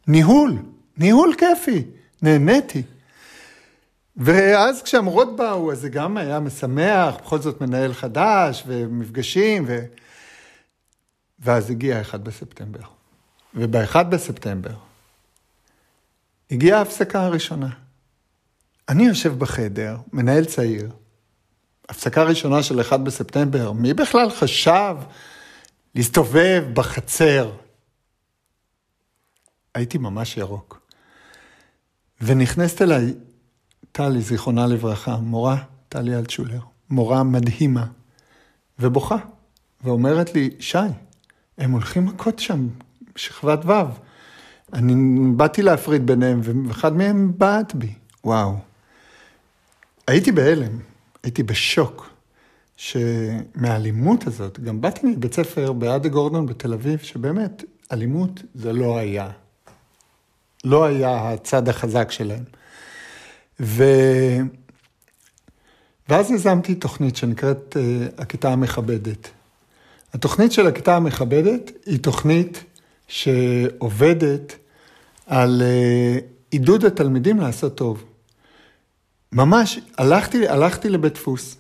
ניהול, 0.08 0.58
ניהול 0.98 1.36
כיפי, 1.38 1.84
נהניתי. 2.22 2.84
ואז 4.18 4.84
כשהמורות 4.84 5.36
באו, 5.36 5.72
אז 5.72 5.80
זה 5.80 5.90
גם 5.90 6.18
היה 6.18 6.40
משמח, 6.40 7.16
בכל 7.16 7.40
זאת 7.40 7.62
מנהל 7.62 7.94
חדש, 7.94 8.64
ומפגשים, 8.68 9.64
ו... 9.68 9.86
ואז 11.40 11.70
הגיע 11.70 12.02
1 12.02 12.20
בספטמבר. 12.20 12.84
וב-1 13.54 14.04
בספטמבר 14.04 14.74
הגיעה 16.52 16.80
ההפסקה 16.80 17.26
הראשונה. 17.26 17.70
אני 18.90 19.06
יושב 19.06 19.40
בחדר, 19.40 19.98
מנהל 20.14 20.46
צעיר, 20.46 20.92
הפסקה 21.90 22.24
ראשונה 22.24 22.64
של 22.64 22.82
1 22.82 23.00
בספטמבר, 23.00 23.72
מי 23.72 23.94
בכלל 23.94 24.30
חשב 24.30 24.96
להסתובב 25.96 26.64
בחצר? 26.74 27.52
הייתי 29.74 29.98
ממש 29.98 30.38
ירוק. 30.38 30.82
ונכנסת 32.22 32.82
אליי 32.82 33.14
טלי, 33.92 34.22
זיכרונה 34.22 34.68
לברכה, 34.68 35.18
מורה, 35.18 35.64
טלי 35.90 36.16
אלטשולר, 36.16 36.60
מורה 36.90 37.24
מדהימה, 37.24 37.86
ובוכה, 38.80 39.18
ואומרת 39.84 40.34
לי, 40.34 40.50
שי, 40.60 40.78
הם 41.58 41.72
הולכים 41.72 42.06
מכות 42.06 42.40
שם, 42.40 42.68
שכבת 43.16 43.60
ו'. 43.66 44.05
אני 44.74 44.96
באתי 45.36 45.62
להפריד 45.62 46.08
ביניהם, 46.08 46.42
ואחד 46.44 46.94
מהם 46.94 47.32
בעט 47.38 47.74
בי. 47.74 47.94
וואו. 48.24 48.58
הייתי 50.08 50.32
בהלם, 50.32 50.80
הייתי 51.24 51.44
בשוק, 51.44 52.10
שמהאלימות 52.78 54.28
הזאת, 54.28 54.60
גם 54.60 54.82
באתי 54.82 55.08
מבית 55.08 55.34
ספר 55.34 55.72
באדה 55.72 56.10
גורדון 56.10 56.46
בתל 56.46 56.74
אביב, 56.74 57.00
שבאמת, 57.00 57.64
אלימות 57.92 58.42
זה 58.56 58.74
לא 58.74 58.98
היה. 58.98 59.30
לא 60.64 60.86
היה 60.86 61.34
הצד 61.34 61.70
החזק 61.70 62.12
שלהם. 62.12 62.44
ו... 63.60 63.84
ואז 66.10 66.32
יזמתי 66.32 66.76
תוכנית 66.76 67.16
שנקראת 67.16 67.78
uh, 67.78 68.22
הכיתה 68.22 68.52
המכבדת. 68.54 69.30
התוכנית 70.14 70.52
של 70.52 70.68
הכיתה 70.68 70.96
המכבדת 70.96 71.72
היא 71.86 72.00
תוכנית 72.00 72.64
שעובדת 73.08 74.56
על 75.26 75.62
אה, 75.66 76.18
עידוד 76.52 76.86
התלמידים 76.86 77.40
לעשות 77.40 77.76
טוב. 77.78 78.04
ממש, 79.32 79.80
הלכתי, 79.98 80.48
הלכתי 80.48 80.90
לבית 80.90 81.14
דפוס, 81.14 81.58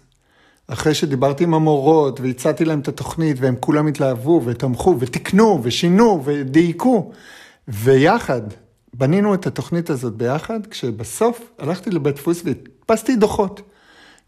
אחרי 0.67 0.93
שדיברתי 0.93 1.43
עם 1.43 1.53
המורות 1.53 2.19
והצעתי 2.19 2.65
להם 2.65 2.79
את 2.79 2.88
התוכנית 2.88 3.38
והם 3.39 3.55
כולם 3.60 3.88
התלהבו 3.88 4.41
ותמכו 4.45 4.95
ותיקנו 4.99 5.60
ושינו 5.63 6.21
ודייקו, 6.25 7.12
ויחד 7.67 8.41
בנינו 8.93 9.34
את 9.34 9.47
התוכנית 9.47 9.89
הזאת 9.89 10.13
ביחד, 10.13 10.67
כשבסוף 10.67 11.51
הלכתי 11.60 11.89
לבית 11.89 12.15
דפוס 12.15 12.41
והדפסתי 12.45 13.15
דוחות. 13.15 13.62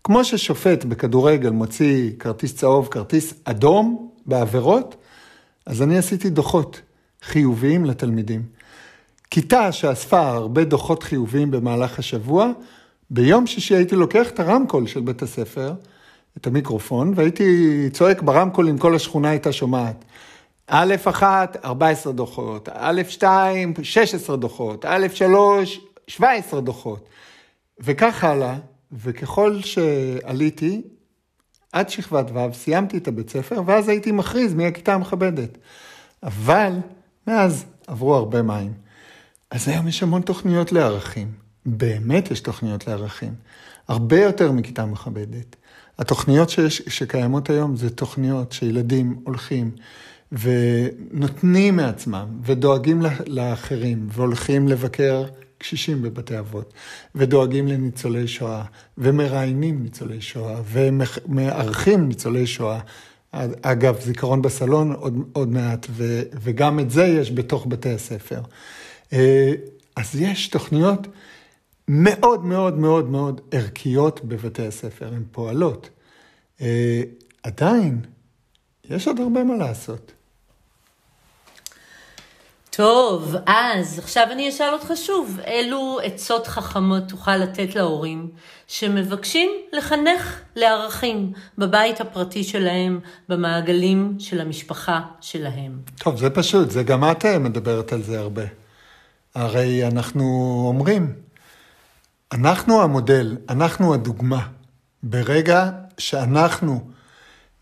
כמו 0.03 0.23
ששופט 0.23 0.85
בכדורגל 0.85 1.49
מוציא 1.49 2.11
כרטיס 2.19 2.55
צהוב, 2.55 2.87
כרטיס 2.87 3.33
אדום 3.43 4.09
בעבירות, 4.25 4.95
אז 5.65 5.81
אני 5.81 5.97
עשיתי 5.97 6.29
דוחות. 6.29 6.81
חיוביים 7.23 7.85
לתלמידים. 7.85 8.43
כיתה 9.31 9.71
שאספה 9.71 10.27
הרבה 10.27 10.63
דוחות 10.63 11.03
חיוביים 11.03 11.51
במהלך 11.51 11.99
השבוע, 11.99 12.51
ביום 13.09 13.47
שישי 13.47 13.75
הייתי 13.75 13.95
לוקח 13.95 14.29
את 14.29 14.39
הרמקול 14.39 14.87
של 14.87 15.01
בית 15.01 15.21
הספר, 15.21 15.73
את 16.37 16.47
המיקרופון, 16.47 17.13
והייתי 17.15 17.89
צועק 17.93 18.21
ברמקול 18.21 18.69
אם 18.69 18.77
כל 18.77 18.95
השכונה 18.95 19.29
הייתה 19.29 19.51
שומעת. 19.51 20.05
א' 20.67 20.95
1, 21.09 21.65
14 21.65 22.13
דוחות, 22.13 22.69
א' 22.73 23.01
2, 23.09 23.73
16 23.83 24.35
דוחות, 24.35 24.85
א' 24.85 25.07
3, 25.13 25.81
17 26.07 26.61
דוחות. 26.61 27.09
וכך 27.79 28.23
הלאה, 28.23 28.57
וככל 28.91 29.59
שעליתי, 29.61 30.81
עד 31.71 31.89
שכבת 31.89 32.31
ו', 32.33 32.53
סיימתי 32.53 32.97
את 32.97 33.07
הבית 33.07 33.29
ספר, 33.29 33.61
ואז 33.65 33.89
הייתי 33.89 34.11
מכריז 34.11 34.53
מי 34.53 34.65
הכיתה 34.65 34.93
המכבדת. 34.93 35.57
אבל 36.23 36.73
מאז 37.27 37.65
עברו 37.87 38.15
הרבה 38.15 38.41
מים. 38.41 38.73
אז 39.51 39.67
היום 39.67 39.87
יש 39.87 40.03
המון 40.03 40.21
תוכניות 40.21 40.71
לערכים. 40.71 41.31
באמת 41.65 42.31
יש 42.31 42.39
תוכניות 42.39 42.87
לערכים. 42.87 43.33
הרבה 43.87 44.19
יותר 44.21 44.51
מכיתה 44.51 44.85
מכבדת. 44.85 45.55
התוכניות 45.99 46.49
שיש, 46.49 46.81
שקיימות 46.87 47.49
היום 47.49 47.75
זה 47.75 47.89
תוכניות 47.89 48.51
שילדים 48.51 49.19
הולכים 49.23 49.71
ונותנים 50.31 51.75
מעצמם 51.75 52.27
ודואגים 52.43 53.01
לאחרים 53.27 54.07
והולכים 54.11 54.67
לבקר 54.67 55.25
קשישים 55.57 56.01
בבתי 56.01 56.39
אבות 56.39 56.73
ודואגים 57.15 57.67
לניצולי 57.67 58.27
שואה 58.27 58.63
ומראיינים 58.97 59.83
ניצולי 59.83 60.21
שואה 60.21 60.61
ומארחים 60.65 62.07
ניצולי 62.07 62.47
שואה 62.47 62.79
אגב, 63.61 63.99
זיכרון 64.01 64.41
בסלון 64.41 64.93
עוד, 64.93 65.29
עוד 65.33 65.47
מעט, 65.47 65.87
ו, 65.89 66.21
וגם 66.41 66.79
את 66.79 66.91
זה 66.91 67.03
יש 67.05 67.31
בתוך 67.31 67.65
בתי 67.69 67.89
הספר. 67.89 68.41
אה, 69.13 69.53
אז 69.95 70.15
יש 70.15 70.47
תוכניות 70.47 71.07
מאוד 71.87 72.45
מאוד 72.45 72.77
מאוד 72.77 73.09
מאוד 73.09 73.41
ערכיות 73.51 74.25
בבתי 74.25 74.67
הספר, 74.67 75.07
הן 75.13 75.23
פועלות. 75.31 75.89
אה, 76.61 77.01
עדיין, 77.43 78.01
יש 78.89 79.07
עוד 79.07 79.19
הרבה 79.19 79.43
מה 79.43 79.55
לעשות. 79.55 80.11
טוב, 82.77 83.35
אז 83.45 83.99
עכשיו 83.99 84.27
אני 84.31 84.49
אשאל 84.49 84.73
אותך 84.73 84.91
שוב, 84.95 85.39
אילו 85.47 85.99
עצות 86.03 86.47
חכמות 86.47 87.03
תוכל 87.09 87.37
לתת 87.37 87.75
להורים 87.75 88.29
שמבקשים 88.67 89.49
לחנך 89.73 90.39
לערכים 90.55 91.31
בבית 91.57 92.01
הפרטי 92.01 92.43
שלהם, 92.43 92.99
במעגלים 93.29 94.15
של 94.19 94.41
המשפחה 94.41 95.01
שלהם? 95.21 95.79
טוב, 95.99 96.17
זה 96.17 96.29
פשוט, 96.29 96.71
זה 96.71 96.83
גם 96.83 97.11
את 97.11 97.25
אה, 97.25 97.39
מדברת 97.39 97.93
על 97.93 98.01
זה 98.01 98.19
הרבה. 98.19 98.43
הרי 99.35 99.87
אנחנו 99.87 100.23
אומרים, 100.67 101.13
אנחנו 102.31 102.81
המודל, 102.81 103.37
אנחנו 103.49 103.93
הדוגמה. 103.93 104.47
ברגע 105.03 105.69
שאנחנו 105.97 106.79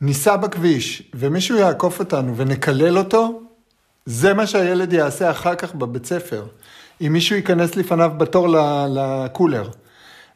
ניסע 0.01 0.35
בכביש 0.37 1.11
ומישהו 1.13 1.57
יעקוף 1.57 1.99
אותנו 1.99 2.37
ונקלל 2.37 2.97
אותו, 2.97 3.44
זה 4.05 4.33
מה 4.33 4.47
שהילד 4.47 4.93
יעשה 4.93 5.31
אחר 5.31 5.55
כך 5.55 5.75
בבית 5.75 6.05
ספר. 6.05 6.45
אם 7.01 7.13
מישהו 7.13 7.35
ייכנס 7.35 7.75
לפניו 7.75 8.11
בתור 8.17 8.47
לקולר. 8.89 9.69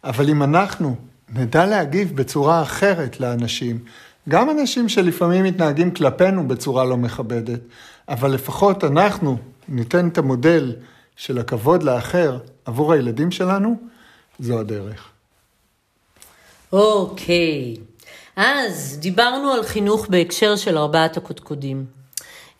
אבל 0.03 0.29
אם 0.29 0.43
אנחנו 0.43 0.95
נדע 1.29 1.65
להגיב 1.65 2.15
בצורה 2.15 2.61
אחרת 2.61 3.19
לאנשים, 3.19 3.79
גם 4.29 4.49
אנשים 4.49 4.89
שלפעמים 4.89 5.43
מתנהגים 5.43 5.91
כלפינו 5.91 6.47
בצורה 6.47 6.85
לא 6.85 6.97
מכבדת, 6.97 7.59
אבל 8.09 8.31
לפחות 8.31 8.83
אנחנו 8.83 9.37
ניתן 9.67 10.07
את 10.07 10.17
המודל 10.17 10.75
של 11.15 11.37
הכבוד 11.37 11.83
לאחר 11.83 12.37
עבור 12.65 12.93
הילדים 12.93 13.31
שלנו, 13.31 13.75
זו 14.39 14.59
הדרך. 14.59 15.09
אוקיי, 16.73 17.75
okay. 17.77 17.79
אז 18.35 18.97
דיברנו 18.99 19.51
על 19.51 19.63
חינוך 19.63 20.07
בהקשר 20.07 20.55
של 20.55 20.77
ארבעת 20.77 21.17
הקודקודים. 21.17 21.98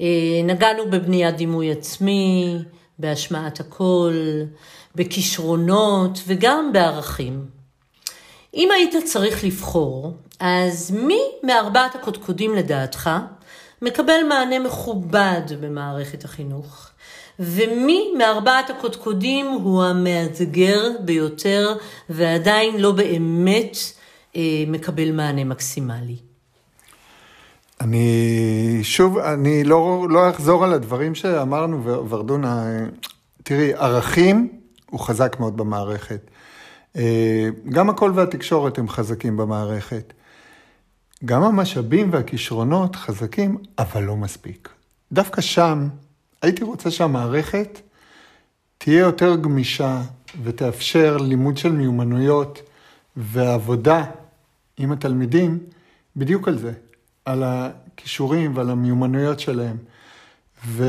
אה, 0.02 0.06
נגענו 0.44 0.90
בבניית 0.90 1.36
דימוי 1.36 1.72
עצמי, 1.72 2.58
בהשמעת 3.00 3.60
הקול, 3.60 4.46
בכישרונות 4.96 6.20
וגם 6.28 6.74
בערכים. 6.74 7.46
אם 8.54 8.70
היית 8.72 8.96
צריך 9.06 9.44
לבחור, 9.44 10.14
אז 10.40 10.92
מי 10.92 11.22
מארבעת 11.44 11.96
הקודקודים 11.96 12.56
לדעתך 12.56 13.10
מקבל 13.82 14.24
מענה 14.30 14.60
מכובד 14.60 15.42
במערכת 15.62 16.26
החינוך? 16.26 16.90
ומי 17.40 18.14
מארבעת 18.18 18.70
הקודקודים 18.70 19.46
הוא 19.48 19.84
המאתגר 19.84 20.92
ביותר 21.00 21.76
ועדיין 22.10 22.78
לא 22.78 22.92
באמת 22.92 23.78
אה, 24.36 24.64
מקבל 24.68 25.12
מענה 25.12 25.44
מקסימלי? 25.44 26.29
אני 27.82 28.80
שוב, 28.84 29.18
אני 29.18 29.64
לא, 29.64 30.08
לא 30.10 30.30
אחזור 30.30 30.64
על 30.64 30.74
הדברים 30.74 31.16
שאמרנו, 31.16 31.84
ורדונה, 32.10 32.66
תראי, 33.44 33.74
ערכים 33.74 34.60
הוא 34.90 35.00
חזק 35.00 35.36
מאוד 35.40 35.58
במערכת. 35.58 36.22
אה, 36.96 37.50
גם 37.70 37.90
הקול 37.90 38.12
והתקשורת 38.16 38.78
הם 38.78 38.90
חזקים 38.90 39.38
במערכת. 39.38 40.14
גם 41.26 41.44
המשאבים 41.44 42.14
והכישרונות 42.14 42.96
חזקים, 42.96 43.58
אבל 43.80 44.04
לא 44.04 44.16
מספיק. 44.16 44.70
דווקא 45.12 45.42
שם, 45.42 45.88
הייתי 46.42 46.64
רוצה 46.64 46.92
שהמערכת 46.92 47.82
תהיה 48.78 49.00
יותר 49.00 49.36
גמישה 49.36 50.02
ותאפשר 50.44 51.18
לימוד 51.18 51.58
של 51.58 51.72
מיומנויות 51.72 52.62
ועבודה 53.18 54.06
עם 54.78 54.92
התלמידים 54.92 55.60
בדיוק 56.16 56.48
על 56.48 56.58
זה. 56.58 56.74
על 57.30 57.44
הכישורים 57.44 58.56
ועל 58.56 58.70
המיומנויות 58.70 59.40
שלהם. 59.40 59.78
ו... 60.68 60.84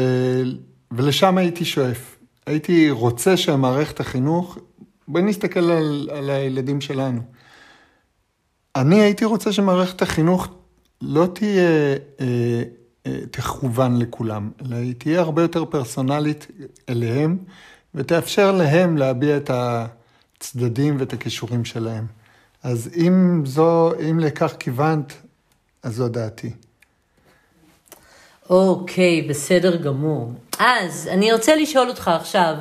ולשם 0.91 1.38
הייתי 1.38 1.64
שואף. 1.64 2.16
הייתי 2.47 2.91
רוצה 2.91 3.36
שמערכת 3.36 4.01
החינוך, 4.01 4.59
בואי 5.09 5.22
נסתכל 5.22 5.70
על, 5.70 6.09
על 6.12 6.30
הילדים 6.30 6.80
שלנו. 6.80 7.20
אני 8.76 9.01
הייתי 9.01 9.24
רוצה 9.24 9.53
שמערכת 9.53 10.03
החינוך 10.03 10.49
לא 11.03 11.26
תהיה, 11.34 11.97
אה, 12.20 12.62
אה, 13.07 13.20
תכוון 13.30 13.99
לכולם, 13.99 14.51
אלא 14.61 14.76
היא 14.76 14.95
תהיה 14.99 15.20
הרבה 15.20 15.43
יותר 15.43 15.64
פרסונלית 15.64 16.47
אליהם, 16.88 17.38
ותאפשר 17.95 18.53
להם 18.53 18.97
להביע 18.97 19.36
את 19.36 19.51
הצדדים 19.55 20.97
ואת 20.99 21.12
הכישורים 21.12 21.64
שלהם. 21.64 22.07
אז 22.62 22.91
אם 22.97 23.43
זו, 23.47 23.93
אם 24.11 24.20
לכך 24.20 24.55
כיוונת, 24.59 25.12
אז 25.83 25.95
זו 25.95 26.09
דעתי. 26.09 26.51
אוקיי, 28.51 29.22
בסדר 29.22 29.76
גמור. 29.76 30.33
אז 30.59 31.09
אני 31.12 31.33
רוצה 31.33 31.57
לשאול 31.57 31.89
אותך 31.89 32.09
עכשיו, 32.09 32.55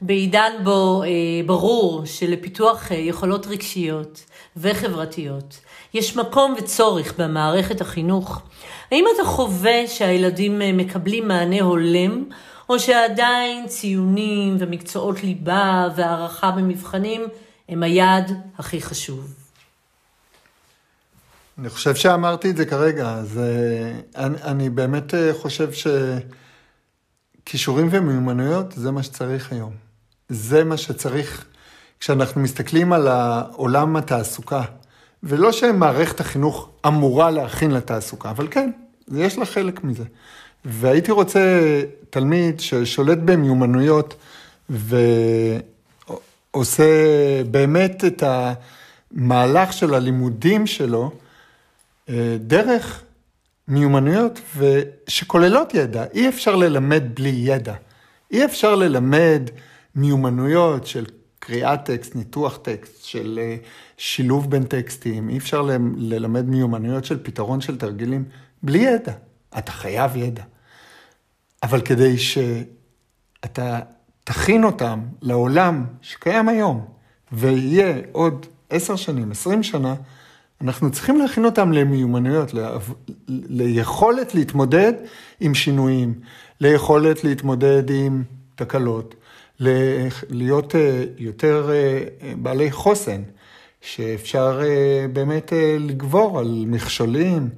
בעידן 0.00 0.52
בו 0.64 1.02
אה, 1.02 1.08
ברור 1.46 2.04
שלפיתוח 2.04 2.92
אה, 2.92 2.96
יכולות 2.96 3.46
רגשיות 3.46 4.24
וחברתיות 4.56 5.60
יש 5.94 6.16
מקום 6.16 6.54
וצורך 6.58 7.14
במערכת 7.18 7.80
החינוך, 7.80 8.42
האם 8.90 9.04
אתה 9.14 9.24
חווה 9.24 9.86
שהילדים 9.86 10.62
אה, 10.62 10.72
מקבלים 10.72 11.28
מענה 11.28 11.60
הולם, 11.60 12.24
או 12.68 12.78
שעדיין 12.78 13.66
ציונים 13.66 14.56
ומקצועות 14.58 15.22
ליבה 15.22 15.88
והערכה 15.96 16.50
במבחנים 16.50 17.22
הם 17.68 17.82
היעד 17.82 18.32
הכי 18.58 18.80
חשוב? 18.80 19.37
אני 21.58 21.68
חושב 21.68 21.94
שאמרתי 21.94 22.50
את 22.50 22.56
זה 22.56 22.66
כרגע, 22.66 23.08
אז 23.08 23.38
אה, 23.38 23.92
אני, 24.24 24.42
אני 24.42 24.70
באמת 24.70 25.14
אה, 25.14 25.30
חושב 25.34 25.68
שכישורים 27.44 27.88
ומיומנויות 27.90 28.72
זה 28.76 28.90
מה 28.90 29.02
שצריך 29.02 29.52
היום. 29.52 29.72
זה 30.28 30.64
מה 30.64 30.76
שצריך 30.76 31.44
כשאנחנו 32.00 32.40
מסתכלים 32.40 32.92
על 32.92 33.08
עולם 33.52 33.96
התעסוקה. 33.96 34.62
ולא 35.22 35.52
שמערכת 35.52 36.20
החינוך 36.20 36.68
אמורה 36.86 37.30
להכין 37.30 37.70
לתעסוקה, 37.70 38.30
אבל 38.30 38.48
כן, 38.50 38.70
יש 39.14 39.38
לה 39.38 39.44
חלק 39.44 39.84
מזה. 39.84 40.04
והייתי 40.64 41.12
רוצה 41.12 41.40
תלמיד 42.10 42.60
ששולט 42.60 43.18
במיומנויות 43.24 44.14
ועושה 46.54 46.84
באמת 47.50 48.04
את 48.04 48.22
המהלך 48.26 49.72
של 49.72 49.94
הלימודים 49.94 50.66
שלו, 50.66 51.12
דרך 52.40 53.02
מיומנויות 53.68 54.40
שכוללות 55.08 55.74
ידע. 55.74 56.04
אי 56.14 56.28
אפשר 56.28 56.56
ללמד 56.56 57.02
בלי 57.14 57.28
ידע. 57.28 57.74
אי 58.30 58.44
אפשר 58.44 58.74
ללמד 58.74 59.42
מיומנויות 59.94 60.86
של 60.86 61.06
קריאת 61.38 61.84
טקסט, 61.84 62.14
ניתוח 62.14 62.56
טקסט, 62.56 63.04
של 63.04 63.38
אה, 63.42 63.56
שילוב 63.96 64.50
בין 64.50 64.64
טקסטים. 64.64 65.28
אי 65.28 65.38
אפשר 65.38 65.62
ללמד 65.96 66.48
מיומנויות 66.48 67.04
של 67.04 67.22
פתרון 67.22 67.60
של 67.60 67.78
תרגילים 67.78 68.24
בלי 68.62 68.78
ידע. 68.78 69.12
אתה 69.58 69.72
חייב 69.72 70.16
ידע. 70.16 70.42
אבל 71.62 71.80
כדי 71.80 72.18
שאתה 72.18 73.80
תכין 74.24 74.64
אותם 74.64 75.00
לעולם 75.22 75.84
שקיים 76.02 76.48
היום, 76.48 76.84
ויהיה 77.32 77.96
עוד 78.12 78.46
עשר 78.70 78.96
שנים, 78.96 79.30
עשרים 79.30 79.62
שנה, 79.62 79.94
אנחנו 80.60 80.90
צריכים 80.90 81.16
להכין 81.16 81.44
אותם 81.44 81.72
למיומנויות, 81.72 82.54
ליכולת 83.28 84.34
להתמודד 84.34 84.92
עם 85.40 85.54
שינויים, 85.54 86.14
ליכולת 86.60 87.24
להתמודד 87.24 87.90
עם 87.90 88.22
תקלות, 88.54 89.14
להיות 90.30 90.74
אה, 90.74 91.04
יותר 91.18 91.70
אה, 91.72 92.32
בעלי 92.36 92.72
חוסן, 92.72 93.22
שאפשר 93.80 94.60
אה, 94.62 95.06
באמת 95.12 95.52
לגבור 95.78 96.38
על 96.38 96.64
מכשולים, 96.66 97.48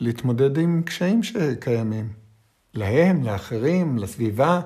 להתמודד 0.00 0.58
עם 0.58 0.82
קשיים 0.86 1.22
שקיימים, 1.22 2.08
להם, 2.74 3.24
לאחרים, 3.24 3.98
לסביבה, 3.98 4.60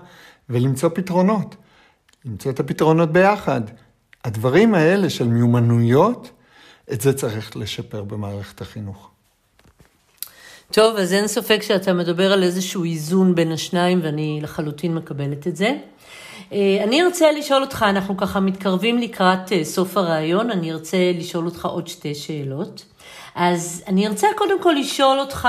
ולמצוא 0.51 0.89
פתרונות. 0.95 1.57
למצוא 2.25 2.51
את 2.51 2.61
הפתרונות 2.61 3.13
ביחד. 3.13 3.61
הדברים 4.25 4.75
האלה 4.75 5.11
של 5.11 5.29
מיומנויות, 5.29 6.31
את 6.93 7.01
זה 7.01 7.13
צריך 7.13 7.57
לשפר 7.57 8.03
במערכת 8.03 8.61
החינוך. 8.61 9.11
טוב, 10.73 10.97
אז 10.97 11.13
אין 11.13 11.27
ספק 11.27 11.63
שאתה 11.63 11.93
מדבר 11.93 12.33
על 12.33 12.43
איזשהו 12.43 12.85
איזון 12.85 13.35
בין 13.35 13.53
השניים, 13.53 14.01
ואני 14.03 14.41
לחלוטין 14.43 14.95
מקבלת 14.95 15.47
את 15.47 15.57
זה. 15.57 15.77
אה, 16.53 16.85
אני 16.85 17.03
ארצה 17.03 17.33
לשאול 17.33 17.63
אותך, 17.63 17.85
אנחנו 17.89 18.17
ככה 18.17 18.41
מתקרבים 18.41 18.99
לקראת 18.99 19.53
אה, 19.53 19.65
סוף 19.65 19.97
הראיון, 19.97 20.51
אני 20.51 20.73
ארצה 20.73 21.13
לשאול 21.15 21.47
אותך 21.47 21.67
עוד 21.67 21.89
שתי 21.89 22.15
שאלות. 22.15 22.85
אז 23.35 23.83
אני 23.87 24.07
ארצה 24.07 24.27
קודם 24.37 24.63
כל 24.63 24.75
לשאול 24.79 25.21
אותך, 25.21 25.49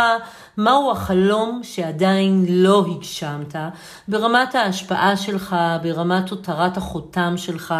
מהו 0.57 0.91
החלום 0.91 1.61
שעדיין 1.63 2.45
לא 2.49 2.85
הגשמת, 2.87 3.55
ברמת 4.07 4.55
ההשפעה 4.55 5.17
שלך, 5.17 5.55
ברמת 5.83 6.29
הותרת 6.29 6.77
החותם 6.77 7.33
שלך 7.37 7.73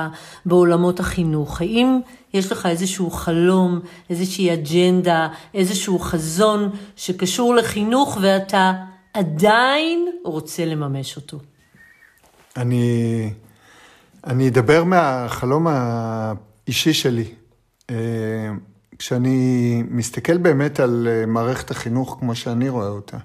בעולמות 0.46 1.00
החינוך? 1.00 1.62
האם 1.62 2.00
יש 2.34 2.52
לך 2.52 2.66
איזשהו 2.66 3.12
חלום, 3.12 3.80
איזושהי 4.10 4.54
אג'נדה, 4.54 5.28
איזשהו 5.54 6.00
חזון 6.00 6.70
שקשור 6.96 7.56
לחינוך 7.56 8.18
ואתה 8.22 8.74
עדיין 9.14 10.08
רוצה 10.24 10.66
לממש 10.66 11.16
אותו? 11.16 11.40
אני, 12.58 13.34
אני 14.28 14.48
אדבר 14.48 14.84
מהחלום 14.84 15.68
האישי 15.68 16.94
שלי. 16.94 17.26
כשאני 19.02 19.84
מסתכל 19.90 20.38
באמת 20.38 20.80
על 20.80 21.08
אה, 21.12 21.26
מערכת 21.26 21.72
החינוך 21.72 22.18
כמו 22.20 22.36
שאני 22.36 22.70
רואה 22.70 22.88
אותה, 22.88 23.18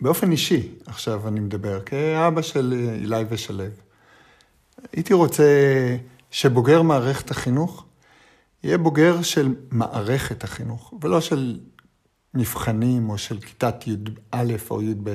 באופן 0.00 0.32
אישי, 0.32 0.68
עכשיו 0.86 1.28
אני 1.28 1.40
מדבר, 1.40 1.80
כאבא 1.80 2.42
של 2.42 2.74
אה, 2.76 2.94
אילי 2.94 3.24
ושלו, 3.28 3.64
הייתי 4.92 5.14
רוצה 5.14 5.44
שבוגר 6.30 6.82
מערכת 6.82 7.30
החינוך 7.30 7.84
יהיה 8.62 8.78
בוגר 8.78 9.22
של 9.22 9.54
מערכת 9.70 10.44
החינוך, 10.44 10.94
ולא 11.02 11.20
של 11.20 11.60
מבחנים 12.34 13.10
או 13.10 13.18
של 13.18 13.40
כיתת 13.40 13.86
י"א 13.86 14.52
או 14.70 14.82
י"ב, 14.82 15.14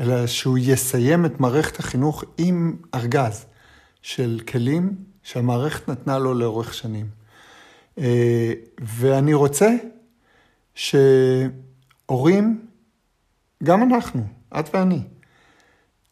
אלא 0.00 0.26
שהוא 0.26 0.58
יסיים 0.60 1.26
את 1.26 1.40
מערכת 1.40 1.78
החינוך 1.78 2.24
עם 2.38 2.76
ארגז 2.94 3.46
של 4.02 4.40
כלים 4.48 4.94
שהמערכת 5.22 5.88
נתנה 5.88 6.18
לו 6.18 6.34
לאורך 6.34 6.74
שנים. 6.74 7.25
אה, 7.98 8.52
ואני 8.80 9.34
רוצה 9.34 9.70
שהורים, 10.74 12.66
גם 13.62 13.82
אנחנו, 13.82 14.22
את 14.58 14.74
ואני, 14.74 15.00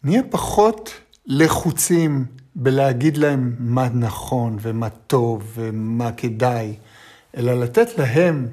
נהיה 0.02 0.22
פחות 0.30 0.90
לחוצים 1.26 2.24
בלהגיד 2.54 3.16
להם 3.16 3.56
מה 3.58 3.88
נכון 3.88 4.56
ומה 4.60 4.88
טוב 4.88 5.52
ומה 5.54 6.12
כדאי, 6.12 6.76
אלא 7.36 7.60
לתת 7.60 7.98
להם 7.98 8.48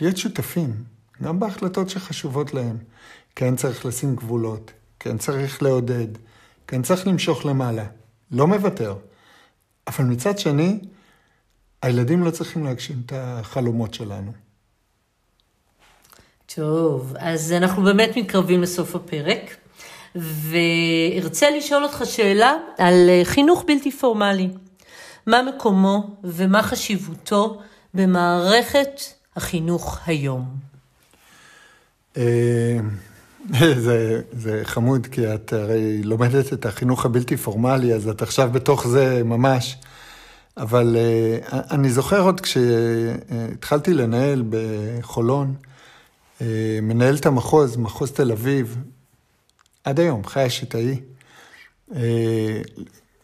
להיות 0.00 0.16
שותפים, 0.16 0.74
גם 1.22 1.40
בהחלטות 1.40 1.90
שחשובות 1.90 2.54
להם. 2.54 2.76
כן 3.38 3.56
צריך 3.56 3.86
לשים 3.86 4.16
גבולות, 4.16 4.72
כן 5.00 5.18
צריך 5.18 5.62
לעודד, 5.62 6.06
כן 6.66 6.82
צריך 6.82 7.06
למשוך 7.06 7.46
למעלה. 7.46 7.84
לא 8.30 8.46
מוותר. 8.46 8.94
אבל 9.86 10.04
מצד 10.04 10.38
שני, 10.38 10.80
הילדים 11.82 12.24
לא 12.24 12.30
צריכים 12.30 12.64
להגשים 12.64 13.02
את 13.06 13.12
החלומות 13.16 13.94
שלנו. 13.94 14.32
טוב, 16.54 17.14
אז 17.18 17.52
אנחנו 17.52 17.82
באמת 17.82 18.16
מתקרבים 18.16 18.62
לסוף 18.62 18.94
הפרק, 18.94 19.56
וארצה 20.14 21.50
לשאול 21.50 21.84
אותך 21.84 22.02
שאלה 22.04 22.54
על 22.78 23.10
חינוך 23.24 23.64
בלתי 23.66 23.90
פורמלי. 23.90 24.48
מה 25.26 25.42
מקומו 25.42 26.16
ומה 26.24 26.62
חשיבותו 26.62 27.60
במערכת 27.94 29.00
החינוך 29.36 29.98
היום? 30.06 30.44
אה, 32.16 32.78
זה, 33.84 34.20
זה 34.32 34.60
חמוד, 34.64 35.06
כי 35.06 35.34
את 35.34 35.52
הרי 35.52 36.02
לומדת 36.02 36.52
את 36.52 36.66
החינוך 36.66 37.04
הבלתי 37.04 37.36
פורמלי, 37.36 37.94
אז 37.94 38.08
את 38.08 38.22
עכשיו 38.22 38.50
בתוך 38.52 38.86
זה 38.86 39.22
ממש. 39.24 39.76
אבל 40.58 40.96
uh, 40.96 41.54
אני 41.70 41.90
זוכר 41.90 42.20
עוד 42.20 42.40
כשהתחלתי 42.40 43.94
לנהל 43.94 44.42
בחולון, 44.50 45.54
uh, 46.38 46.42
מנהלת 46.82 47.26
המחוז, 47.26 47.76
מחוז 47.76 48.12
תל 48.12 48.32
אביב, 48.32 48.76
עד 49.84 50.00
היום, 50.00 50.24
חיה 50.24 50.50
שיטאי. 50.50 51.00
Uh, 51.90 51.94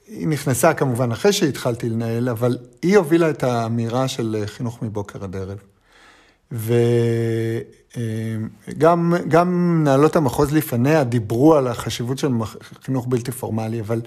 היא 0.07 0.29
נכנסה 0.29 0.75
כמובן 0.75 1.13
אחרי 1.13 1.33
שהתחלתי 1.33 1.89
לנהל, 1.89 2.29
אבל 2.29 2.59
היא 2.83 2.97
הובילה 2.97 3.31
את 3.31 3.43
האמירה 3.43 4.09
של 4.09 4.43
חינוך 4.47 4.83
מבוקר 4.83 5.25
עד 5.25 5.37
ערב. 5.37 5.59
וגם 8.77 9.15
גם 9.29 9.79
מנהלות 9.81 10.17
המחוז 10.17 10.53
לפניה 10.53 11.05
דיברו 11.05 11.55
על 11.55 11.67
החשיבות 11.67 12.19
של 12.19 12.33
חינוך 12.83 13.07
בלתי 13.09 13.33
פורמלי, 13.33 13.81
אבל 13.81 14.01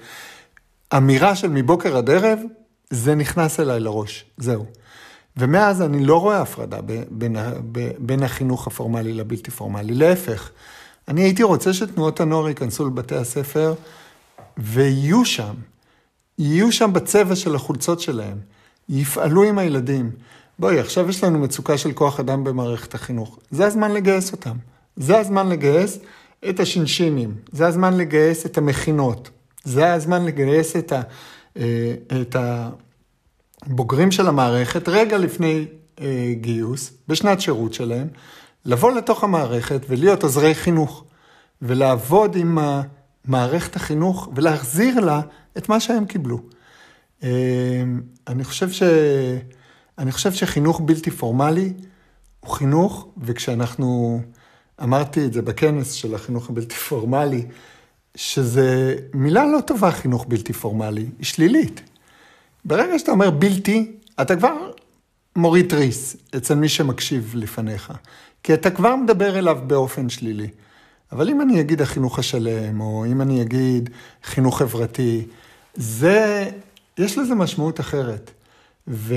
אמירה 0.97 1.35
של 1.35 1.49
מבוקר 1.49 1.97
עד 1.97 2.09
ערב, 2.09 2.39
זה 2.89 3.15
נכנס 3.15 3.59
אליי 3.59 3.79
לראש, 3.79 4.25
זהו. 4.37 4.65
ומאז 5.37 5.81
אני 5.81 6.05
לא 6.05 6.21
רואה 6.21 6.41
הפרדה 6.41 6.77
בין, 7.09 7.35
בין 7.97 8.23
החינוך 8.23 8.67
הפורמלי 8.67 9.13
לבלתי 9.13 9.51
פורמלי, 9.51 9.93
להפך. 9.93 10.49
אני 11.07 11.21
הייתי 11.21 11.43
רוצה 11.43 11.73
שתנועות 11.73 12.19
הנוער 12.19 12.49
ייכנסו 12.49 12.87
לבתי 12.87 13.15
הספר 13.15 13.73
ויהיו 14.57 15.25
שם, 15.25 15.53
יהיו 16.39 16.71
שם 16.71 16.93
בצבע 16.93 17.35
של 17.35 17.55
החולצות 17.55 17.99
שלהם, 17.99 18.37
יפעלו 18.89 19.43
עם 19.43 19.57
הילדים. 19.57 20.11
בואי, 20.59 20.79
עכשיו 20.79 21.09
יש 21.09 21.23
לנו 21.23 21.39
מצוקה 21.39 21.77
של 21.77 21.93
כוח 21.93 22.19
אדם 22.19 22.43
במערכת 22.43 22.95
החינוך. 22.95 23.39
זה 23.51 23.65
הזמן 23.65 23.91
לגייס 23.91 24.31
אותם. 24.31 24.55
זה 24.95 25.19
הזמן 25.19 25.49
לגייס 25.49 25.99
את 26.49 26.59
השינשינים. 26.59 27.35
זה 27.51 27.67
הזמן 27.67 27.97
לגייס 27.97 28.45
את 28.45 28.57
המכינות. 28.57 29.29
זה 29.63 29.93
הזמן 29.93 30.25
לגייס 30.25 30.75
את, 30.75 30.91
ה, 30.91 31.01
את 32.21 32.35
הבוגרים 33.65 34.11
של 34.11 34.27
המערכת 34.27 34.89
רגע 34.89 35.17
לפני 35.17 35.65
אה, 36.01 36.33
גיוס, 36.41 36.93
בשנת 37.07 37.41
שירות 37.41 37.73
שלהם, 37.73 38.07
לבוא 38.65 38.91
לתוך 38.91 39.23
המערכת 39.23 39.81
ולהיות 39.89 40.23
עוזרי 40.23 40.55
חינוך, 40.55 41.03
ולעבוד 41.61 42.35
עם 42.35 42.57
מערכת 43.25 43.75
החינוך 43.75 44.29
ולהחזיר 44.35 44.99
לה 44.99 45.21
את 45.57 45.69
מה 45.69 45.79
שהם 45.79 46.05
קיבלו. 46.05 46.39
אה, 47.23 47.83
אני 48.27 48.43
חושב 48.43 48.71
ש... 48.71 48.83
אני 49.97 50.11
חושב 50.11 50.31
שחינוך 50.31 50.81
בלתי 50.85 51.11
פורמלי 51.11 51.73
הוא 52.39 52.51
חינוך, 52.51 53.07
וכשאנחנו, 53.21 54.21
אמרתי 54.83 55.25
את 55.25 55.33
זה 55.33 55.41
בכנס 55.41 55.91
של 55.91 56.15
החינוך 56.15 56.49
הבלתי 56.49 56.75
פורמלי, 56.75 57.45
שזה 58.17 58.95
מילה 59.13 59.45
לא 59.45 59.59
טובה, 59.61 59.91
חינוך 59.91 60.25
בלתי 60.27 60.53
פורמלי, 60.53 61.05
היא 61.19 61.25
שלילית. 61.25 61.81
ברגע 62.65 62.99
שאתה 62.99 63.11
אומר 63.11 63.29
בלתי, 63.29 63.91
אתה 64.21 64.35
כבר 64.35 64.71
מוריד 65.35 65.69
תריס 65.69 66.17
אצל 66.37 66.55
מי 66.55 66.69
שמקשיב 66.69 67.31
לפניך, 67.35 67.93
כי 68.43 68.53
אתה 68.53 68.71
כבר 68.71 68.95
מדבר 68.95 69.39
אליו 69.39 69.57
באופן 69.67 70.09
שלילי. 70.09 70.47
אבל 71.11 71.29
אם 71.29 71.41
אני 71.41 71.61
אגיד 71.61 71.81
החינוך 71.81 72.19
השלם, 72.19 72.81
או 72.81 73.05
אם 73.05 73.21
אני 73.21 73.41
אגיד 73.41 73.89
חינוך 74.23 74.57
חברתי, 74.57 75.27
זה, 75.75 76.49
יש 76.97 77.17
לזה 77.17 77.35
משמעות 77.35 77.79
אחרת. 77.79 78.31
ו... 78.87 79.15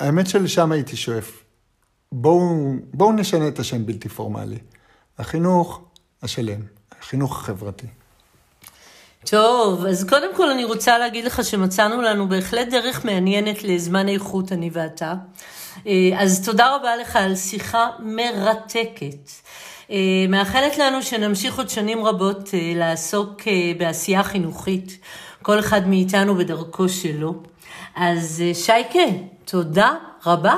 האמת 0.00 0.26
שלשם 0.26 0.72
הייתי 0.72 0.96
שואף. 0.96 1.42
בואו, 2.12 2.72
בואו 2.94 3.12
נשנה 3.12 3.48
את 3.48 3.58
השם 3.58 3.86
בלתי 3.86 4.08
פורמלי. 4.08 4.58
החינוך 5.18 5.80
השלם, 6.22 6.60
החינוך 7.04 7.40
החברתי. 7.40 7.86
טוב, 9.26 9.86
אז 9.86 10.04
קודם 10.08 10.36
כל 10.36 10.50
אני 10.50 10.64
רוצה 10.64 10.98
להגיד 10.98 11.24
לך 11.24 11.44
שמצאנו 11.44 12.02
לנו 12.02 12.28
בהחלט 12.28 12.68
דרך 12.68 13.04
מעניינת 13.04 13.64
לזמן 13.64 14.08
איכות, 14.08 14.52
אני 14.52 14.70
ואתה. 14.72 15.14
אה, 15.86 15.92
אז 16.18 16.44
תודה 16.44 16.76
רבה 16.76 16.96
לך 16.96 17.16
על 17.16 17.36
שיחה 17.36 17.90
מרתקת. 17.98 19.30
אה, 19.90 19.96
מאחלת 20.28 20.78
לנו 20.78 21.02
שנמשיך 21.02 21.58
עוד 21.58 21.68
שנים 21.68 22.04
רבות 22.04 22.50
אה, 22.54 22.72
לעסוק 22.76 23.42
בעשייה 23.78 24.22
חינוכית, 24.22 24.98
כל 25.42 25.58
אחד 25.58 25.88
מאיתנו 25.88 26.34
בדרכו 26.34 26.88
שלו. 26.88 27.42
אז 27.96 28.42
שייקה, 28.54 28.98
תודה 29.44 29.94
רבה. 30.26 30.56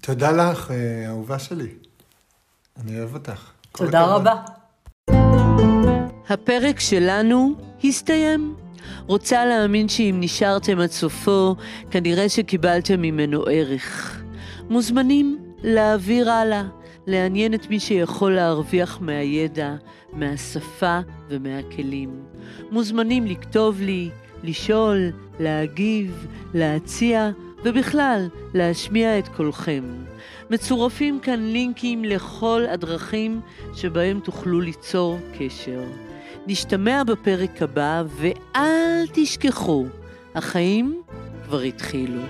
תודה 0.00 0.32
לך, 0.32 0.70
אה, 0.70 1.08
אהובה 1.08 1.38
שלי. 1.38 1.68
אני 2.82 2.98
אוהב 2.98 3.14
אותך. 3.14 3.50
תודה 3.72 4.04
רבה. 4.04 4.55
הפרק 6.28 6.80
שלנו 6.80 7.54
הסתיים. 7.84 8.54
רוצה 9.06 9.44
להאמין 9.44 9.88
שאם 9.88 10.16
נשארתם 10.20 10.78
עד 10.78 10.90
סופו, 10.90 11.54
כנראה 11.90 12.28
שקיבלתם 12.28 13.02
ממנו 13.02 13.42
ערך. 13.42 14.22
מוזמנים 14.70 15.38
להעביר 15.62 16.30
הלאה, 16.30 16.64
לעניין 17.06 17.54
את 17.54 17.70
מי 17.70 17.80
שיכול 17.80 18.32
להרוויח 18.32 19.00
מהידע, 19.00 19.74
מהשפה 20.12 20.98
ומהכלים. 21.28 22.10
מוזמנים 22.70 23.26
לכתוב 23.26 23.80
לי, 23.80 24.10
לשאול, 24.42 25.10
להגיב, 25.40 26.26
להציע 26.54 27.30
ובכלל, 27.64 28.28
להשמיע 28.54 29.18
את 29.18 29.28
קולכם. 29.28 29.84
מצורפים 30.50 31.20
כאן 31.20 31.40
לינקים 31.40 32.04
לכל 32.04 32.64
הדרכים 32.70 33.40
שבהם 33.74 34.20
תוכלו 34.20 34.60
ליצור 34.60 35.18
קשר. 35.38 36.05
נשתמע 36.48 37.02
בפרק 37.04 37.62
הבא, 37.62 38.02
ואל 38.08 39.06
תשכחו, 39.12 39.86
החיים 40.34 41.02
כבר 41.44 41.60
התחילו. 41.60 42.20